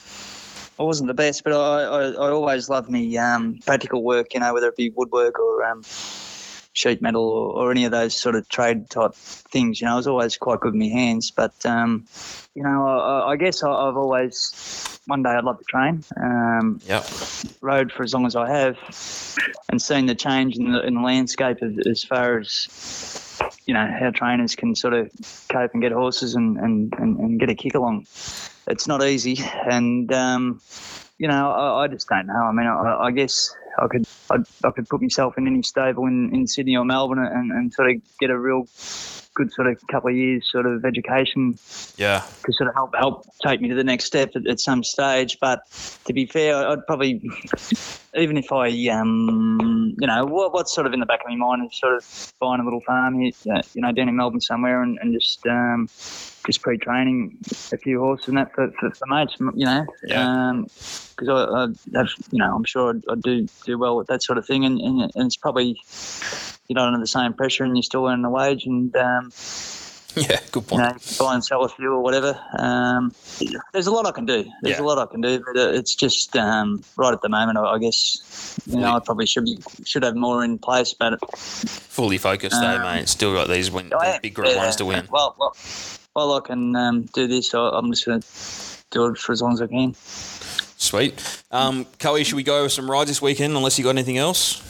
[0.80, 4.34] I wasn't the best, but I, I, I always loved me um, practical work.
[4.34, 5.84] You know, whether it be woodwork or um,
[6.74, 9.80] sheet metal or, or any of those sort of trade type things.
[9.80, 11.32] You know, I was always quite good with my hands.
[11.32, 12.06] But um,
[12.56, 16.04] you know, I, I- guess I, I've always one day I'd love to train.
[16.18, 17.06] Um, Yep.
[17.62, 18.78] rode for as long as I have,
[19.70, 23.86] and seen the change in the, in the landscape as, as far as you know
[24.00, 25.10] how trainers can sort of
[25.50, 28.06] cope and get horses and, and, and, and get a kick along.
[28.68, 30.62] It's not easy, and um,
[31.18, 32.34] you know I, I just don't know.
[32.36, 36.06] I mean, I, I guess I could I, I could put myself in any stable
[36.06, 38.68] in, in Sydney or Melbourne and, and sort of get a real
[39.36, 41.58] good sort of couple of years sort of education
[41.98, 42.24] Yeah.
[42.46, 45.38] to sort of help help take me to the next step at, at some stage.
[45.42, 45.62] But
[46.06, 47.22] to be fair, I'd probably
[48.16, 51.36] even if I um you know what what's sort of in the back of my
[51.36, 54.42] mind is sort of buying a little farm here, uh, you know, down in Melbourne
[54.42, 55.88] somewhere, and, and just um
[56.46, 57.38] just pre-training
[57.72, 60.62] a few horses and that for, for, for mates, you know, Yeah.
[61.16, 64.23] because I, I have, you know, I'm sure I, I do do well with that
[64.23, 65.80] sort of thing, and, and, and it's probably
[66.67, 69.32] you're not under the same pressure, and you're still earning a wage, and um,
[70.15, 70.39] Yeah.
[70.52, 70.84] Good you point.
[70.84, 72.39] know, buy and sell a few or whatever.
[72.60, 73.15] Um,
[73.71, 74.43] there's a lot I can do.
[74.62, 74.84] There's Yeah.
[74.84, 77.58] a lot I can do, but uh, it's just um, right at the moment.
[77.58, 80.93] I, I guess you know I probably should be should have more in place.
[80.93, 83.10] But Fully focused, though, Um, mate.
[83.10, 84.56] Still got these, win- am, big yeah.
[84.58, 85.08] ones to win.
[85.12, 85.56] Well, well,
[86.13, 88.28] while I can um, do this, I, I'm just going to
[88.91, 89.95] do it for as long as I can.
[90.93, 91.43] Sweet.
[91.49, 93.56] Um, Coey, should we go with some rides this weekend?
[93.58, 94.62] Unless you got anything else.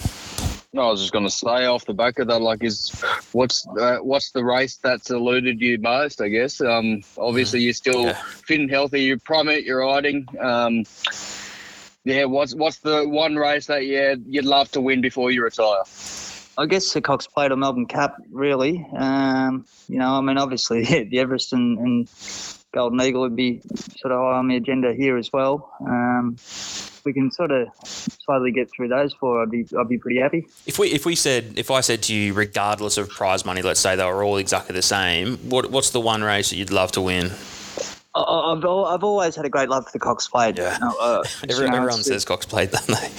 [0.71, 2.91] No, I was just going to say off the back of that, like, is
[3.33, 6.21] what's uh, what's the race that's eluded you most?
[6.21, 6.61] I guess.
[6.61, 8.13] Um, obviously, you're still Yeah.
[8.47, 9.01] fit and healthy.
[9.01, 9.65] You're primate.
[9.65, 10.25] You're riding.
[10.39, 10.85] Um,
[12.05, 12.23] yeah.
[12.23, 15.83] What's what's the one race that yeah you'd love to win before you retire?
[16.57, 18.87] I guess the Cox Plate or Melbourne Cup, really.
[18.95, 22.09] Um, you know, I mean, obviously the Everest and, and
[22.73, 23.61] Golden Eagle would be
[23.97, 25.71] sort of high on the agenda here as well.
[25.81, 26.37] Um,
[27.05, 29.41] we can sort of slowly get through those four.
[29.41, 30.47] I'd be I'd be pretty happy.
[30.65, 33.79] If we if we said if I said to you, regardless of prize money, let's
[33.79, 36.91] say they were all exactly the same, what what's the one race that you'd love
[36.93, 37.31] to win?
[38.15, 40.57] I've I've always had a great love for the Cox Plate.
[40.57, 40.77] Yeah.
[40.81, 43.09] Uh, uh, Every, you know, everyone says Cox Plate, don't they?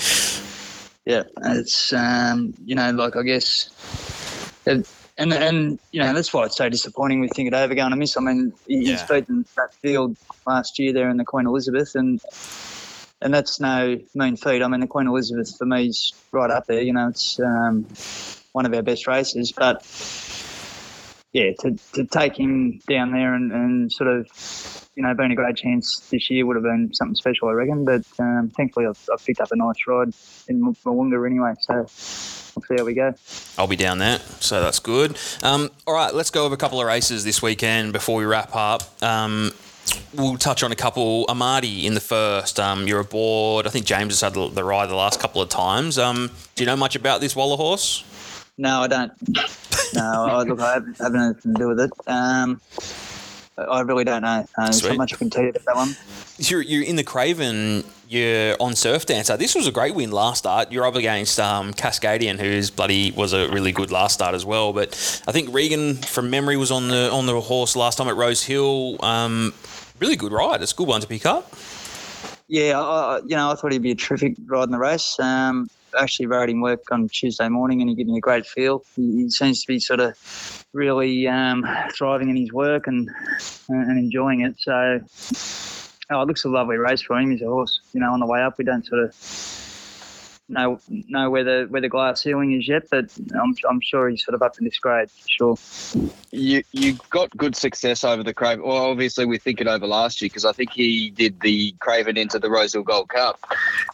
[1.04, 3.70] Yeah, it's um, you know, like I guess,
[4.66, 4.88] it,
[5.18, 7.96] and and you know that's why it's so disappointing with Think It Over going to
[7.96, 8.16] miss.
[8.16, 9.06] I mean, he- he's Yeah.
[9.08, 12.20] beaten that field last year there in the Queen Elizabeth, and
[13.22, 14.62] and that's no mean feat.
[14.62, 16.82] I mean, the Queen Elizabeth for me is right up there.
[16.82, 17.86] You know, it's um,
[18.52, 19.82] one of our best races, but
[21.32, 24.26] yeah, to, to take him down there and, and sort of
[24.96, 27.84] you know, been a great chance this year would have been something special, I reckon.
[27.84, 30.12] But um, thankfully, I've, I've picked up a nice ride
[30.48, 31.54] in Mo'unga anyway.
[31.60, 31.84] So
[32.54, 33.14] we'll see how we go.
[33.58, 35.18] I'll be down there, so that's good.
[35.42, 38.54] Um, all right, let's go over a couple of races this weekend before we wrap
[38.54, 38.82] up.
[39.02, 39.52] Um,
[40.14, 41.26] we'll touch on a couple.
[41.28, 42.58] Amadi in the first.
[42.58, 43.66] Um, you're aboard.
[43.66, 45.98] I think James has had the, ride the last couple of times.
[45.98, 48.04] Um, do you know much about this Waller horse?
[48.56, 49.12] No, I don't.
[49.94, 51.90] No, I, look, I haven't, haven't anything to do with it.
[53.56, 54.44] I really don't know.
[54.58, 54.90] Uh, Sweet.
[54.90, 55.96] not much I can tell you about that one.
[56.38, 57.84] You're, you're in the Craven.
[58.08, 59.36] You're on Surf Dancer.
[59.36, 60.72] This was a great win last start.
[60.72, 64.72] You're up against um, Cascadian, who's bloody was a really good last start as well.
[64.72, 64.88] But
[65.26, 68.42] I think Regan, from memory, was on the on the horse last time at Rose
[68.42, 68.96] Hill.
[69.04, 69.54] Um,
[70.00, 70.60] really good ride.
[70.62, 71.52] It's a good one to pick up.
[72.48, 75.18] Yeah, I, I- you know, I thought he'd be a terrific ride in the race.
[75.20, 78.84] Um, actually rode him work on Tuesday morning, and he gave me a great feel.
[78.96, 83.08] He, he seems to be sort of really um, thriving in his work and
[83.68, 84.56] and enjoying it.
[84.58, 85.00] So,
[86.10, 87.30] oh, it looks a lovely race for him.
[87.30, 88.58] He's a horse, you know, on the way up.
[88.58, 89.14] We don't sort of
[90.48, 94.24] know know where the where the glass ceiling is yet, but I'm I'm sure he's
[94.24, 95.56] sort of up in this grade sure.
[96.30, 98.64] You you got good success over the Craven.
[98.64, 102.16] Well, obviously we Think It Over last year because I think he did the Craven
[102.16, 103.40] into the Rosehill Gold Cup,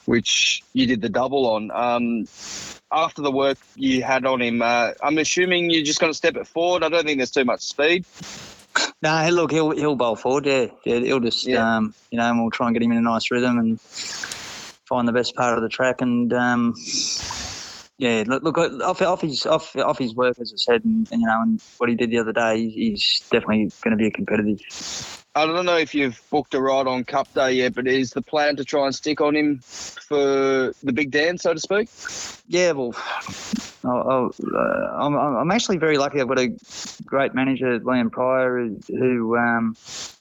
[0.06, 1.70] which you did the double on.
[1.70, 2.26] Um,
[2.92, 6.36] after the work you had on him, uh, I'm assuming you're just going to step
[6.36, 6.82] it forward.
[6.82, 8.04] I don't think there's too much speed.
[9.02, 10.46] No, hey, look, he'll he'll bowl forward.
[10.46, 11.76] Yeah, yeah, he'll just Yeah.
[11.76, 13.78] um, you know, and we'll try and get him in a nice rhythm and
[14.90, 16.02] find the best part of the track.
[16.02, 16.74] And um,
[18.00, 21.18] yeah, look, look off, off his off off his work, as I said, and, you
[21.18, 24.58] know, and what he did the other day, he's definitely going to be a competitive.
[25.34, 28.22] I don't know if you've booked a ride on Cup Day yet, but is the
[28.22, 31.88] plan to try and stick on him for the big dance, so to speak?
[32.48, 32.94] Yeah, well,
[33.84, 36.20] I'll, I'll, uh, I'm, I'm actually very lucky.
[36.20, 36.48] I've got a
[37.04, 39.76] great manager, Liam Pryor, who- who um,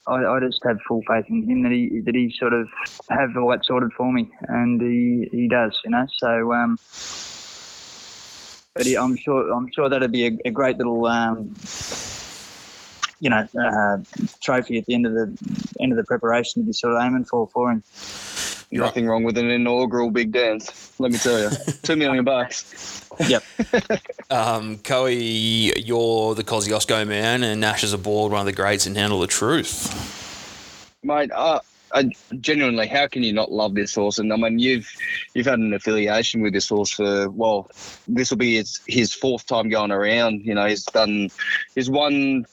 [0.06, 2.68] I, I just have full faith in him that he that he sort of
[3.10, 6.06] have all that sorted for me, and he, he does, you know.
[6.18, 6.76] So, um,
[8.80, 11.04] but I'm sure I'm sure that'd be a, a great little.
[11.06, 11.54] Um,
[13.22, 13.98] you know, uh,
[14.40, 15.36] trophy at the end of the
[15.78, 17.82] end of the preparation to be sort of aiming for for him.
[18.70, 20.98] You're Nothing wrong with an inaugural big dance.
[20.98, 21.50] Let me tell you,
[21.82, 23.08] two million bucks.
[23.28, 23.44] Yep.
[24.30, 28.94] Um, Coe, you're the Kosciuszko man, and Nash is aboard one of the greats in
[28.94, 29.90] Handle the Truth.
[31.02, 31.32] mate.
[31.32, 31.58] Uh,
[31.92, 32.10] I,
[32.40, 34.18] genuinely, how can you not love this horse?
[34.18, 34.90] And I mean, you've
[35.34, 37.70] you've had an affiliation with this horse for well,
[38.06, 40.44] this will be his, his fourth time going around.
[40.44, 41.30] You know, he's done,
[41.74, 42.46] he's won.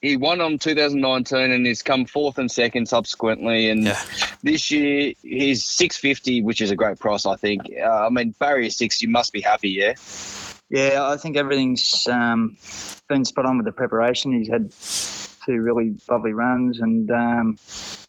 [0.00, 3.70] He won on 2019 and he's come fourth and second subsequently.
[3.70, 4.02] And Yeah.
[4.42, 7.62] this year he's 650, which is a great price, I think.
[7.80, 9.94] Uh, I mean, barrier six, you must be happy, yeah.
[10.70, 12.56] Yeah, I think everything's um,
[13.08, 14.32] been spot on with the preparation.
[14.32, 14.72] He's had
[15.44, 17.58] two really lovely runs, and um,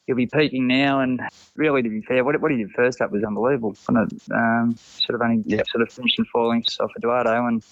[0.07, 0.99] he'll be peaking now.
[1.01, 1.21] And
[1.55, 3.75] really, to be fair, what, what he did first up was unbelievable.
[3.89, 5.67] Of, um, sort of only Yep.
[5.67, 7.63] sort of finished in four lengths off Eduardo, and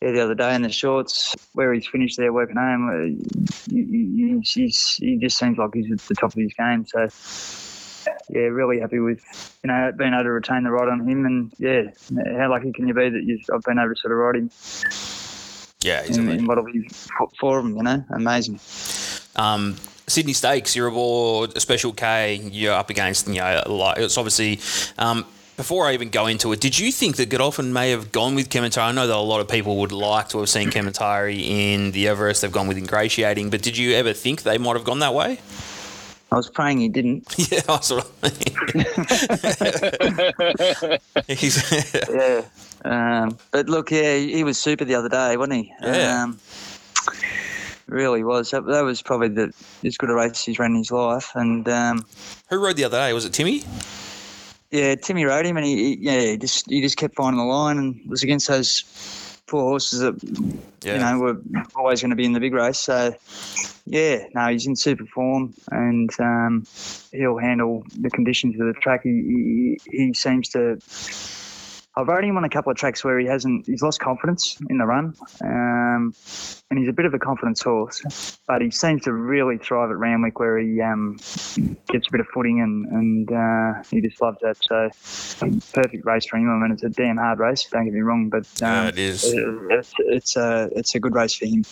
[0.00, 3.84] yeah, the other day in the shorts where he's finished there working home, uh, he,
[3.84, 6.86] he, he's, he's, he just seems like he's at the top of his game.
[6.86, 7.08] So.
[8.30, 9.20] Yeah, really happy with
[9.62, 11.82] you know being able to retain the ride on him, and yeah,
[12.38, 14.50] how lucky can you be that you've I've been able to sort of ride him
[15.82, 16.40] Yeah, he's in, amazing.
[16.40, 16.88] in what'll be
[17.38, 18.60] for him, you know, amazing.
[19.36, 19.76] Um,
[20.08, 22.36] Sydney Stakes, you're aboard a Special K.
[22.50, 24.58] You're up against, you know, like it's obviously.
[24.98, 25.24] Um,
[25.56, 28.48] before I even go into it, did you think that Godolphin may have gone with
[28.48, 28.78] Kementari?
[28.90, 32.06] I know that a lot of people would like to have seen Kementari in the
[32.06, 32.42] Everest.
[32.42, 35.40] They've gone with Ingratiating, but did you ever think they might have gone that way?
[36.30, 37.34] I was praying he didn't.
[37.50, 38.12] yeah, I sort of.
[41.26, 42.42] He's- Yeah,
[42.84, 45.72] um, but look, yeah, he he was super the other day, wasn't he?
[45.82, 46.22] Yeah.
[46.24, 46.38] Um,
[47.88, 48.50] really was.
[48.50, 49.52] That, that was probably the
[49.84, 52.04] as good a race he's ran in his life, and um,
[52.50, 53.12] Who rode the other day?
[53.12, 53.62] Was it Timmy?
[54.70, 57.44] yeah, Timmy rode him, and he, he yeah, he just he just kept finding the
[57.44, 58.84] line, and was against those
[59.46, 60.14] poor horses that
[60.84, 60.94] Yeah.
[60.94, 61.40] you know were
[61.74, 62.78] always going to be in the big race.
[62.78, 63.14] So
[63.86, 66.66] yeah, no, he's in super form, and um,
[67.12, 69.02] he'll handle the conditions of the track.
[69.04, 70.78] He, he he seems to.
[71.98, 73.66] I've rode won a couple of tracks where he hasn't.
[73.66, 76.14] He's lost confidence in the run, um,
[76.70, 78.38] and he's a bit of a confidence horse.
[78.46, 81.16] But he seems to really thrive at Randwick, where he um,
[81.88, 84.58] gets a bit of footing, and and uh, he just loves that.
[84.60, 84.90] So
[85.72, 86.48] perfect race for him.
[86.48, 87.66] I mean, it's a damn hard race.
[87.68, 89.24] Don't get me wrong, but um, Yeah, it is.
[89.24, 91.64] It's, it's a it's a good race for him.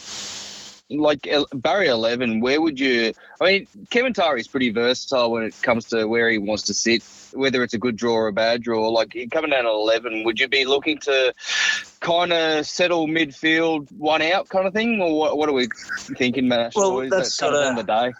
[0.88, 5.86] Like barrier 11 where would you i mean kevin is pretty versatile when it comes
[5.86, 8.88] to where he wants to sit whether it's a good draw or a bad draw
[8.88, 11.34] like coming down at 11 would you be looking to
[12.00, 15.68] kind of settle midfield one out kind of thing or what, what are we
[16.16, 18.12] thinking man Well, is that's that kind of on the day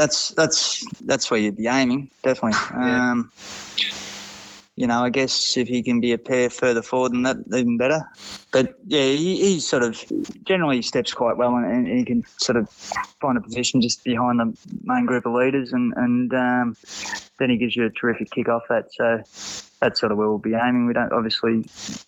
[0.00, 2.58] that's that's that's where you'd be aiming, definitely.
[2.72, 3.10] Yeah.
[3.10, 3.30] Um,
[4.80, 7.76] you know, I guess if he can be a pair further forward than that, even
[7.76, 8.00] better.
[8.50, 10.02] But yeah, he, he sort of
[10.44, 12.70] generally steps quite well, and, and he can sort of
[13.20, 16.76] find a position just behind the main group of leaders, and and um,
[17.38, 18.90] then he gives you a terrific kick off that.
[18.94, 19.22] So
[19.82, 20.86] that's sort of where we'll be aiming.
[20.86, 21.62] We don't obviously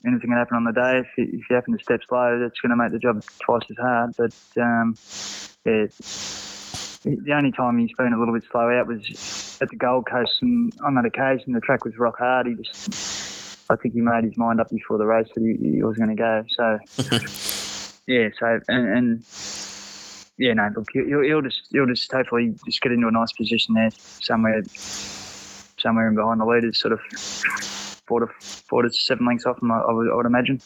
[0.07, 1.01] anything can happen on the day.
[1.01, 3.65] If you, if you happen to step slow, that's going to make the job twice
[3.69, 4.15] as hard.
[4.17, 4.97] But um,
[5.67, 5.89] yeah,
[7.05, 10.41] the only time he's been a little bit slow out was at the Gold Coast,
[10.43, 12.47] and on that occasion the track was rock hard.
[12.47, 15.83] He just, I think he made his mind up before the race that he, he
[15.83, 16.45] was going to go.
[16.49, 16.79] So
[18.07, 19.27] yeah, so and, and
[20.39, 23.75] yeah, no, look, he'll, he'll just he'll just hopefully just get into a nice position
[23.75, 24.63] there somewhere,
[25.79, 27.01] somewhere in behind the leaders, sort of
[28.07, 30.61] four to four to seven lengths off him, I, I, would, I would imagine.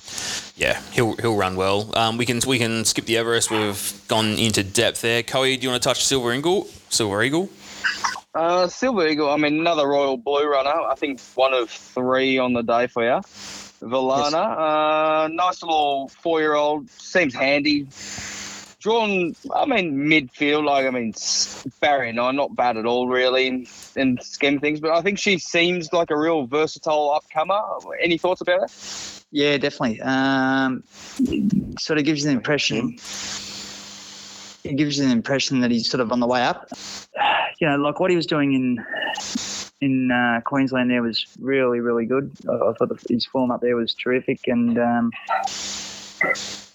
[0.57, 1.91] Yeah, he'll he'll run well.
[1.97, 3.51] Um, we can we can skip the Everest.
[3.51, 5.23] We've gone into depth there.
[5.23, 6.67] Coe, do you want to touch Silver Eagle?
[6.89, 7.51] Silver Eagle.
[8.35, 10.69] Uh, Silver Eagle, I mean, another Royal Blue runner.
[10.71, 13.21] I think one of three on the day for you.
[13.83, 17.87] Valana, uh, nice little four year old, seems handy.
[18.81, 21.15] Drawn, I mean, midfield, like, I mean,
[21.81, 25.39] barrier nine, not bad at all, really, in, in scheme things, but I think she
[25.39, 27.81] seems like a real versatile upcomer.
[28.01, 28.67] Any thoughts about her?
[29.31, 30.01] Yeah, definitely.
[30.03, 30.85] Um,
[31.79, 32.97] sort of gives you the impression.
[34.64, 36.68] It gives you the impression that he's sort of on the way up.
[37.59, 38.85] You know, like what he was doing in
[39.81, 42.31] in uh, Queensland there was really, really good.
[42.47, 45.11] I, I thought the, his form up there was terrific, and um,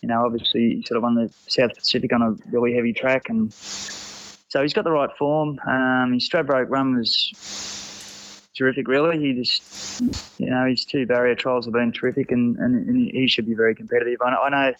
[0.01, 3.53] you know, obviously sort of on the South Pacific on a really heavy track, and
[3.53, 5.59] so he's got the right form.
[5.67, 7.31] Um, his Stradbroke run was
[8.61, 9.17] terrific, really.
[9.17, 10.01] He just
[10.39, 13.55] you know, his two barrier trials have been terrific, and, and, and he should be
[13.55, 14.19] very competitive.
[14.21, 14.73] I know, I know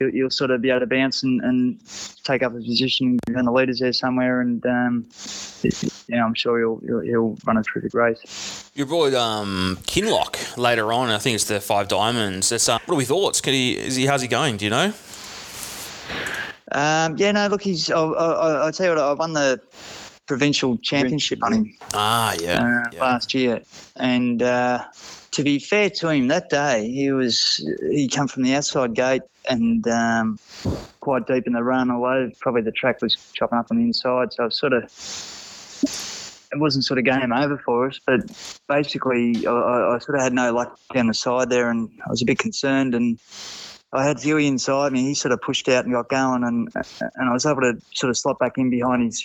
[0.00, 1.78] he'll, he'll sort of be able to bounce and, and
[2.24, 5.06] take up a position and the leaders there somewhere, and um,
[5.62, 8.70] you know, I'm sure he'll, he'll he'll run a terrific race.
[8.74, 11.10] You brought um, Kinlock later on.
[11.10, 12.50] I think it's the Five Diamonds.
[12.50, 13.40] Uh, what are we thoughts?
[13.40, 13.78] Can he?
[13.78, 14.06] Is he?
[14.06, 14.56] How's he going?
[14.56, 14.92] Do you know?
[16.72, 17.88] Um, yeah, no, look, he's.
[17.88, 19.60] I, I, I tell you what, I won the
[20.30, 22.62] provincial championship on him Ah, yeah.
[22.62, 23.00] uh, yeah.
[23.00, 23.60] last year,
[23.96, 24.84] and uh,
[25.32, 27.36] to be fair to him, that day he was
[27.90, 30.38] he come from the outside gate and um,
[31.00, 34.32] quite deep in the run, although probably the track was chopping up on the inside,
[34.32, 34.84] so it was sort of
[36.52, 37.98] it wasn't sort of game over for us.
[38.06, 38.20] But
[38.68, 42.10] basically, I, I I sort of had no luck down the side there, and I
[42.10, 43.18] was a bit concerned and.
[43.92, 45.00] I had Huey inside me.
[45.02, 46.68] He sort of pushed out and got going, and
[47.16, 49.18] and I was able to sort of slot back in behind his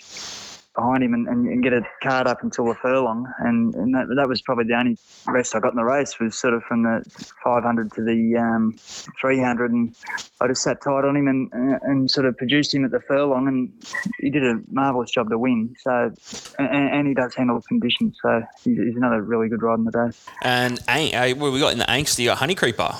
[0.76, 3.32] behind him and, and, and get a card up until the furlong.
[3.40, 4.98] And, and that, that was probably the only
[5.28, 7.04] rest I got in the race was sort of from the
[7.44, 8.76] 500 to the um,
[9.20, 9.72] 300.
[9.72, 9.96] And
[10.42, 13.00] I just sat tight on him and, and, and sort of produced him at the
[13.00, 13.48] furlong.
[13.48, 13.72] And
[14.20, 15.76] he did a marvellous job to win.
[15.80, 16.14] So,
[16.60, 18.18] and, he does handle the conditions.
[18.22, 20.18] So he's, he's another really good ride in the day.
[20.44, 22.96] And uh, we got in the angst, you got Honey Creeper.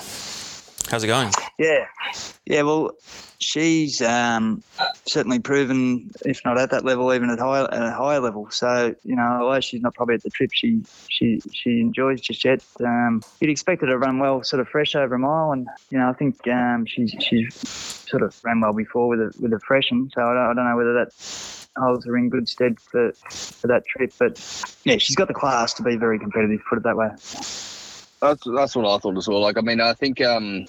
[0.88, 1.32] How's it going?
[1.58, 1.86] Yeah,
[2.44, 2.62] yeah.
[2.62, 2.92] Well,
[3.38, 4.62] she's um,
[5.06, 8.48] certainly proven, if not at that level, even at high at a higher level.
[8.50, 12.44] So you know, although she's not probably at the trip she she she enjoys just
[12.44, 15.52] yet, um, you'd expect her to run well, sort of fresh over a mile.
[15.52, 17.54] And you know, I think um, she's she's
[18.08, 20.10] sort of ran well before with a with a freshen.
[20.14, 21.12] So I don't, I don't know whether that
[21.76, 24.12] holds her in good stead for for that trip.
[24.18, 24.38] But
[24.84, 26.60] yeah, she's got the class to be very competitive.
[26.68, 27.10] Put it that way.
[28.20, 29.40] That's that's what I thought as well.
[29.40, 30.64] Like, I mean, I think um,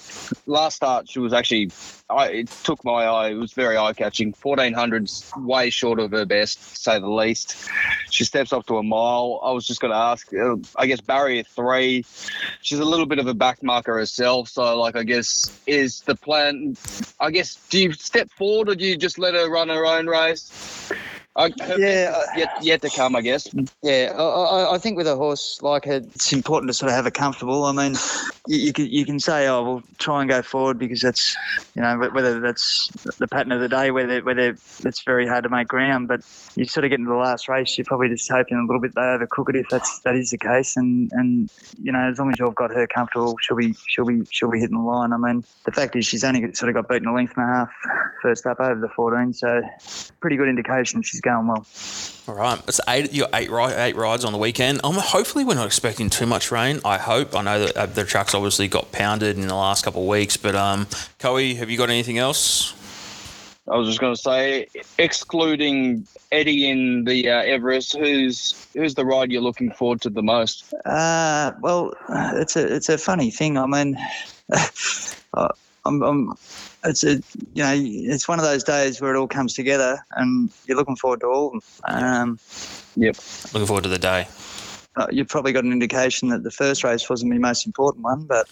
[0.48, 1.72] last start she was actually,
[2.10, 3.30] I, it took my eye.
[3.30, 4.34] It was very eye catching.
[4.34, 7.70] Fourteen hundreds, way short of her best, to say the least.
[8.10, 9.40] She steps up to a mile.
[9.44, 10.28] I was just going to ask.
[10.34, 12.04] Uh, I guess barrier three.
[12.62, 14.50] She's a little bit of a back marker herself.
[14.50, 16.76] So, like, I guess is the plan.
[17.22, 20.08] I guess do you step forward or do you just let her run her own
[20.08, 20.92] race?
[21.38, 23.48] I, Yeah, uh, yet, yet to come, I guess.
[23.84, 27.06] Yeah, I, I, think with a horse like her, it's important to sort of have
[27.06, 27.66] it comfortable.
[27.66, 27.96] I mean,
[28.48, 31.36] you, you, can, you can say, oh, we'll try and go forward because that's,
[31.76, 32.88] you know, whether that's
[33.20, 36.08] the pattern of the day, whether whether it's very hard to make ground.
[36.08, 36.22] But
[36.56, 38.96] you sort of get into the last race, you're probably just hoping a little bit
[38.96, 40.76] they overcook it if that's that is the case.
[40.76, 44.24] And and you know, as long as you've got her comfortable, she'll be she'll be
[44.32, 45.14] she'll be hitting the line.
[45.14, 47.54] I mean, the fact is she's only sort of got beaten a length and a
[47.54, 47.70] half
[48.24, 49.62] first up over the 14, so
[50.20, 51.66] pretty good indication she's going well.
[52.28, 53.14] All right, it's eight.
[53.14, 54.82] You got eight eight rides on the weekend.
[54.84, 56.82] Um, hopefully, we're not expecting too much rain.
[56.84, 57.36] I hope.
[57.36, 60.36] I know that uh, the trucks obviously got pounded in the last couple of weeks,
[60.38, 60.88] but um,
[61.20, 62.74] Coe, have you got anything else?
[63.70, 64.68] I was just going to say,
[64.98, 70.24] excluding Eddie in the uh, Everest, who's who's the ride you're looking forward to the
[70.24, 70.74] most?
[70.86, 73.58] Uh, well, it's a it's a funny thing.
[73.58, 73.98] I mean,
[74.54, 75.50] I-
[75.86, 76.34] I'm, I'm
[76.84, 77.16] it's a
[77.54, 80.96] you know it's one of those days where it all comes together, and you're looking
[80.96, 82.04] forward to all of them.
[82.04, 82.40] Um,
[83.54, 84.28] Looking forward to the day.
[84.98, 88.24] Uh, you've probably got an indication that the first race wasn't the most important one,
[88.26, 88.50] but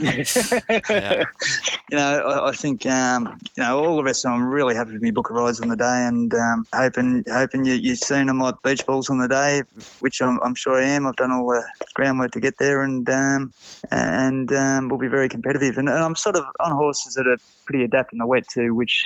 [0.00, 1.24] Yeah.
[1.90, 4.40] you know, I, I think um, you know all the rest of them.
[4.40, 7.66] I'm really happy with my book of rides on the day, and um, hoping hoping
[7.66, 9.62] you, you've seen them like beach balls on the day,
[10.00, 11.06] which I'm, I'm sure I am.
[11.06, 11.62] I've done all the
[11.92, 13.52] groundwork to get there, and um,
[13.90, 15.76] and um, we'll be very competitive.
[15.76, 18.74] And, and I'm sort of on horses that are pretty adept in the wet too,
[18.74, 19.04] which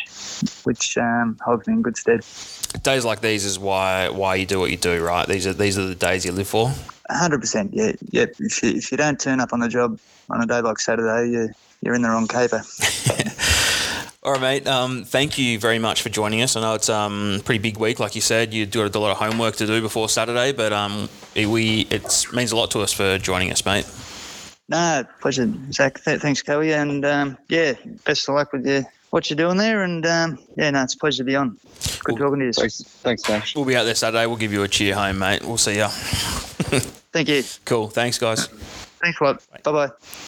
[0.65, 2.25] which um, holds me in good stead.
[2.83, 5.27] Days like these is why why you do what you do, right?
[5.27, 6.68] These are these are the days you live for.
[7.11, 7.73] Hundred percent.
[7.73, 8.27] Yeah, yeah.
[8.39, 9.99] If you if you don't turn up on the job
[10.29, 11.49] on a day like Saturday, you
[11.81, 12.63] you're in the wrong caper.
[14.23, 14.67] All right, mate.
[14.67, 16.57] Um, thank you very much for joining us.
[16.57, 18.53] I know it's um, a pretty big week, like you said.
[18.53, 21.83] You do have a lot of homework to do before Saturday, but um, it, we
[21.91, 23.87] it means a lot to us for joining us, mate.
[24.69, 26.03] No, pleasure, Zach.
[26.05, 27.73] Th- thanks, Kelly, and um, yeah,
[28.05, 29.83] best of luck with your what you're doing there.
[29.83, 31.57] And um, yeah, no, it's a pleasure to be on.
[32.05, 32.17] Good Cool.
[32.19, 32.53] talking to you.
[32.53, 33.57] Thanks, thanks, Nash.
[33.57, 34.27] We'll be out there Saturday.
[34.27, 35.43] We'll give you a cheer home, mate.
[35.43, 35.91] We'll see ya.
[37.19, 37.43] Thank you.
[37.65, 37.89] Cool.
[37.89, 38.47] Thanks, guys.
[39.03, 39.43] Thanks a lot.
[39.65, 40.25] Bye bye.